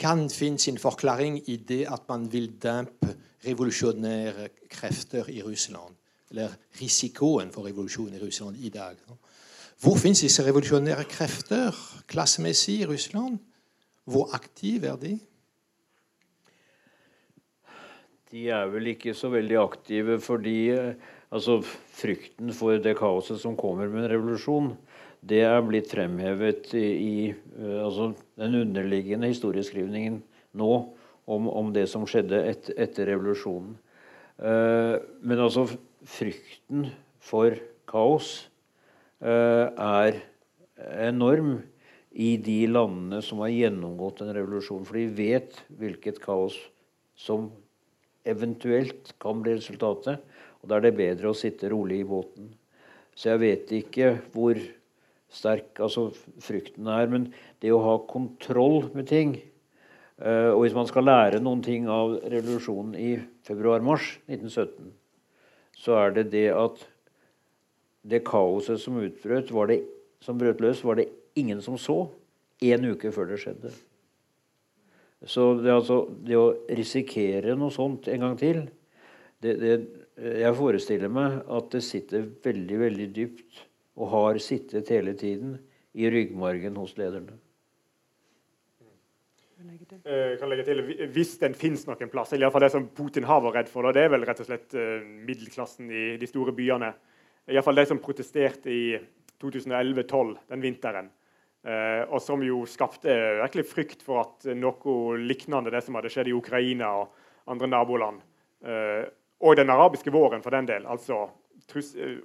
[0.00, 3.12] kan finne sin forklaring i det at man vil dempe
[3.46, 5.94] revolusjonære krefter i Russland.
[6.30, 8.98] Eller risikoen for revolusjon i Russland i dag.
[9.80, 11.70] Hvor finnes disse revolusjonære krefter
[12.10, 13.38] klassemessig i Russland?
[14.04, 15.18] Hvor aktive er de?
[18.32, 20.58] De er vel ikke så veldig aktive fordi
[21.34, 21.58] altså,
[21.98, 24.74] frykten for det kaoset som kommer med en revolusjon,
[25.24, 27.14] det er blitt fremhevet i, i
[27.80, 30.20] altså, den underliggende historieskrivningen
[30.54, 30.72] nå
[31.26, 33.76] om, om det som skjedde et, etter revolusjonen.
[34.34, 35.68] Uh, men altså
[36.10, 36.88] frykten
[37.22, 37.54] for
[37.88, 38.48] kaos
[39.22, 40.18] uh, er
[41.06, 41.60] enorm
[42.14, 44.84] i de landene som har gjennomgått en revolusjon.
[44.86, 46.58] For de vet hvilket kaos
[47.18, 47.48] som
[48.26, 50.22] eventuelt kan bli resultatet.
[50.64, 52.50] Og da er det bedre å sitte rolig i båten.
[53.14, 54.58] Så jeg vet ikke hvor
[55.34, 56.08] sterk altså,
[56.42, 57.06] frykten er.
[57.12, 57.28] Men
[57.62, 59.36] det å ha kontroll med ting
[60.22, 64.92] Eh, og hvis man skal lære noen ting av revolusjonen i februar-mars 1917,
[65.74, 66.84] så er det det at
[68.06, 69.80] det kaoset som utbrøt, det,
[70.22, 72.04] som brøt løs, var det ingen som så
[72.62, 73.72] én uke før det skjedde.
[75.26, 78.66] Så det, altså, det å risikere noe sånt en gang til
[79.42, 79.74] det, det,
[80.14, 83.64] Jeg forestiller meg at det sitter veldig, veldig dypt,
[83.98, 85.56] og har sittet hele tiden,
[85.94, 87.36] i ryggmargen hos lederne.
[89.64, 90.82] Jeg kan legge til,
[91.14, 94.02] Hvis den finnes noen plass, eller iallfall det som Putin har vært redd for, det
[94.02, 96.92] er vel rett og slett uh, middelklassen i de store byene.
[97.50, 98.84] Iallfall de som protesterte i
[99.42, 101.10] 2011-2012, den vinteren.
[101.64, 106.30] Uh, og som jo skapte virkelig frykt for at noe lignende det som hadde skjedd
[106.30, 107.14] i Ukraina og
[107.50, 108.22] andre naboland,
[109.44, 111.26] og den arabiske våren for den del, altså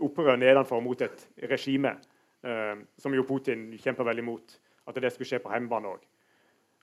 [0.03, 1.93] opprør nedenfor mot et regime,
[2.41, 4.55] som jo Putin kjemper veldig mot,
[4.87, 6.05] at det skulle skje på hjemmebane òg.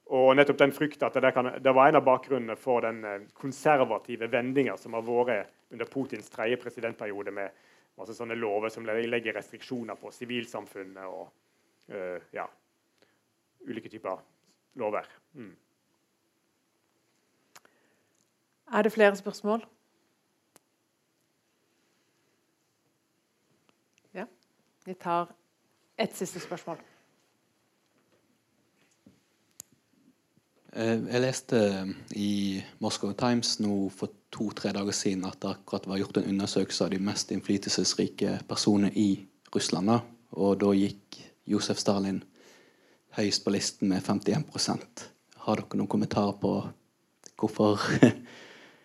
[0.06, 3.24] Og nettopp den frykta at det, kan, det, var en av bakgrunnene for den eh,
[3.34, 7.50] konservative vendinga som har vært under Putins tredje presidentperiode, med
[7.98, 11.26] masse sånne lover som legger restriksjoner på sivilsamfunnet og
[11.90, 12.46] eh, ja,
[13.66, 14.22] ulike typer
[14.78, 15.08] lover.
[15.34, 15.54] Mm.
[18.76, 19.66] Er det flere spørsmål?
[24.14, 24.28] Ja.
[24.86, 25.26] Vi tar
[25.96, 26.76] ett siste spørsmål.
[30.72, 31.60] Eh, jeg leste
[32.14, 36.86] i Moscow Times nå for to-tre dager siden at det akkurat var gjort en undersøkelse
[36.86, 39.08] av de mest innflytelsesrike personene i
[39.56, 39.90] Russland.
[40.38, 41.18] Og da gikk
[41.50, 42.20] Josef Stalin
[43.18, 45.02] høyest på listen med 51%
[45.46, 46.52] Har dere noen kommentarer på
[47.34, 47.82] hvorfor,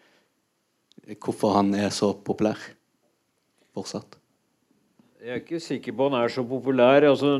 [1.21, 2.57] hvorfor han er så populær
[3.77, 4.20] fortsatt?
[5.21, 7.03] Jeg er ikke sikker på han er så populær.
[7.05, 7.35] Altså,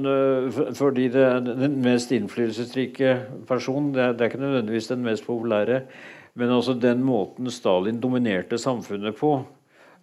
[0.78, 3.16] fordi det er den mest innflytelsesrike
[3.50, 3.88] personen.
[3.96, 5.80] Det er, det er, ikke nødvendigvis den mest populære.
[6.38, 9.34] Men altså den måten Stalin dominerte samfunnet på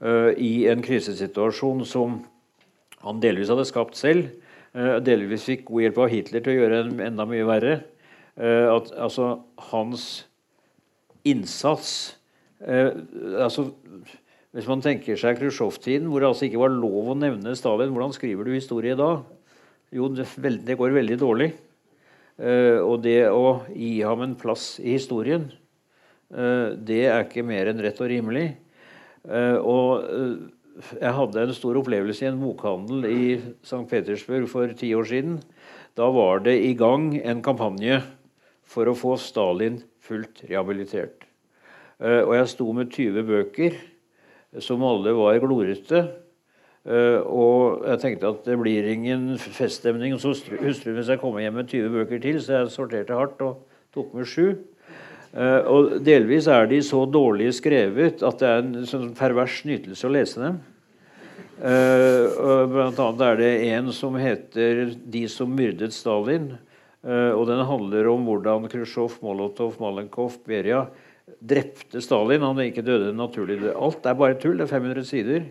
[0.02, 2.18] uh, i en krisesituasjon som
[3.04, 4.26] han delvis hadde skapt selv,
[4.74, 7.80] uh, delvis fikk god hjelp av Hitler til å gjøre en, enda mye verre.
[8.34, 9.36] Uh, at altså,
[9.70, 10.26] hans
[11.22, 12.16] innsats
[12.58, 13.68] altså,
[14.58, 18.10] Hvis man tenker seg Khrusjtsjov-tiden, hvor det altså ikke var lov å nevne Stalin, hvordan
[18.16, 19.20] skriver du historie da?
[19.94, 21.52] Jo, det, går veldig dårlig.
[22.82, 25.44] og det å gi ham en plass i historien,
[26.28, 28.48] det er ikke mer enn rett og rimelig.
[29.62, 30.02] og
[30.78, 33.22] jeg hadde en stor opplevelse i en bokhandel i
[33.62, 33.84] St.
[33.90, 35.38] Petersburg for ti år siden.
[35.98, 38.00] Da var det i gang en kampanje
[38.66, 41.26] for å få Stalin fullt rehabilitert.
[42.02, 43.78] Eh, og jeg sto med 20 bøker,
[44.56, 46.06] som alle var glorete.
[46.88, 51.58] Eh, og jeg tenkte at det blir ingen feststemning hos hustruen hvis jeg kommer hjem
[51.60, 54.56] med 20 bøker til, så jeg sorterte hardt og tok med sju.
[55.28, 60.08] Uh, og delvis er de så dårlig skrevet at det er en sånn pervers nytelse
[60.08, 60.56] å lese dem.
[61.60, 66.56] Uh, blant annet er det en som heter 'De som myrdet Stalin'.
[67.08, 70.88] Og Den handler om hvordan Khrusjtsjov, Molotov, Malenkov, Beria
[71.40, 72.44] drepte Stalin.
[72.46, 73.60] Han ikke døde naturlig.
[73.72, 74.58] Alt er bare tull.
[74.58, 75.48] Det er 500 sider.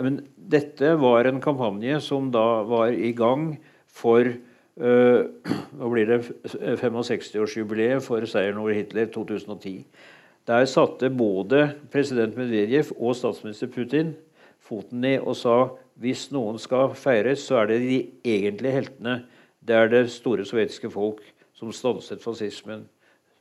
[0.00, 4.24] men dette var en kampanje som da var i gang for
[4.78, 5.24] Eh,
[5.78, 6.20] nå blir det
[6.78, 9.82] 65-årsjubileet for seieren over Hitler 2010.
[10.48, 14.14] Der satte både president Medvedev og statsminister Putin
[14.62, 15.56] foten ned og sa
[15.98, 19.16] hvis noen skal feires, så er det de egentlige heltene.
[19.58, 21.24] Det er det store sovjetiske folk
[21.58, 22.86] som stanset fascismen.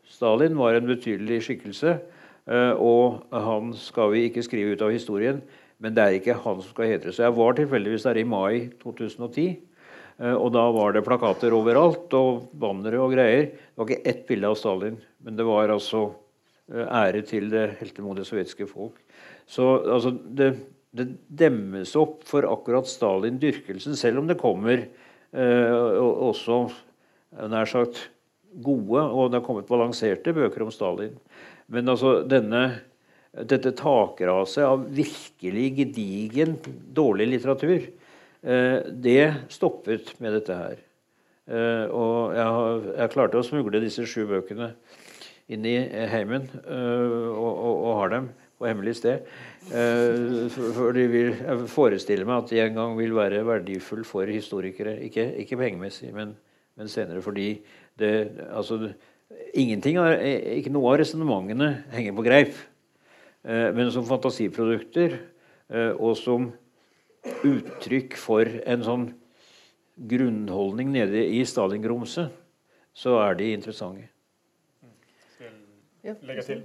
[0.09, 1.97] Stalin var en betydelig skikkelse,
[2.47, 5.41] eh, og han skal vi ikke skrive ut av historien.
[5.83, 7.19] Men det er ikke han som skal hedres.
[7.21, 9.59] Jeg var tilfeldigvis der i mai 2010.
[10.17, 13.51] Eh, og da var det plakater overalt og bannere og greier.
[13.51, 16.07] Det var ikke ett bilde av Stalin, men det var altså
[16.71, 18.97] eh, ære til det heltemodige sovjetiske folk.
[19.47, 20.51] Så altså, det,
[20.97, 26.63] det, demmes opp for akkurat Stalin-dyrkelsen, selv om det kommer eh, også
[27.51, 28.07] nær sagt
[28.53, 31.15] gode, og det har kommet balanserte bøker om Stalin.
[31.71, 32.63] Men altså denne,
[33.47, 36.57] dette takraset av virkelig gedigen,
[36.95, 37.89] dårlig litteratur
[38.47, 40.81] Eh, det stoppet med dette her.
[41.47, 44.73] Eh, og jeg, jeg klarte å smugle disse sju bøkene
[45.51, 45.77] inn i
[46.11, 49.27] heimen eh, og, og, og har dem på hemmelig sted.
[49.69, 54.95] For de vil, jeg forestiller meg at de en gang vil være verdifull for historikere.
[55.05, 56.31] Ikke, ikke pengemessig, men,
[56.79, 57.51] men, senere fordi
[57.97, 58.13] det
[58.47, 58.93] altså,
[59.57, 60.19] ingenting er,
[60.57, 62.57] Ikke noe av resonnementene henger på greip.
[63.47, 65.15] Men som fantasiprodukter
[65.95, 66.49] og som
[67.47, 69.05] uttrykk for en sånn
[69.97, 72.33] grunnholdning nede i Stalin-grumset,
[72.97, 74.09] så er de interessante.
[76.03, 76.61] Legge til.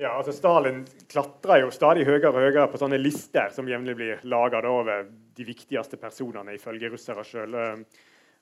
[0.00, 4.24] Ja, altså Stalin klatrer jo stadig høyere og høyere på sånne lister som jevnlig blir
[4.26, 5.04] laga over
[5.36, 7.54] de viktigste personene, ifølge russere sjøl.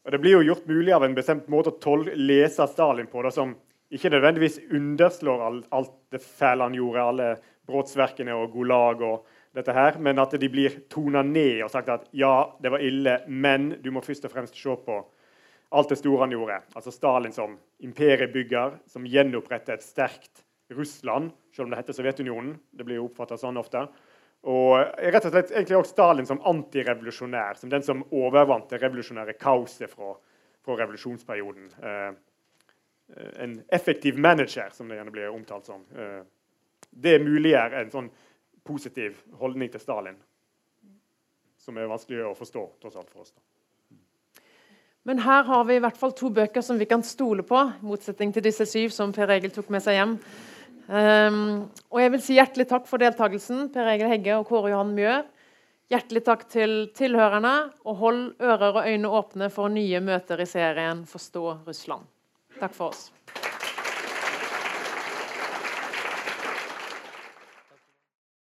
[0.08, 3.52] Det blir jo gjort mulig av en bestemt måte å lese Stalin på, da, som
[3.92, 7.28] ikke nødvendigvis underslår alt, alt det fæle han gjorde, alle
[7.68, 12.06] brotsverkene og Gulag og dette her, men at de blir tona ned og sagt at
[12.16, 15.00] ja, det var ille, men du må først og fremst se på
[15.70, 16.60] alt det store han gjorde.
[16.74, 22.54] Altså Stalin som imperiebygger, som gjenoppretter et sterkt Russland, selv om det heter Sovjetunionen.
[22.70, 23.84] Det blir jo oppfatta sånn ofte.
[24.48, 29.36] Og rett og slett egentlig også Stalin som antirevolusjonær, som den som overvant det revolusjonære
[29.40, 30.14] kaoset fra,
[30.64, 31.68] fra revolusjonsperioden.
[31.82, 32.10] Eh,
[33.44, 35.84] en effektiv manager, som det gjerne blir omtalt som.
[35.92, 36.22] Eh,
[36.90, 38.10] det muliggjør en sånn
[38.64, 40.16] positiv holdning til Stalin.
[41.60, 43.34] Som er vanskelig å forstå tross alt for oss.
[43.36, 43.42] da.
[45.08, 47.86] Men her har vi i hvert fall to bøker som vi kan stole på, i
[47.86, 50.18] motsetning til disse syv som Per Egil tok med seg hjem.
[50.88, 54.94] Um, og jeg vil si hjertelig takk for deltakelsen, Per Egil Hegge og Kåre Johan
[54.96, 55.20] Mjø.
[55.90, 57.54] Hjertelig takk til tilhørerne,
[57.84, 62.06] og hold ører og øyne åpne for nye møter i serien 'Forstå Russland'.
[62.60, 63.10] Takk for oss.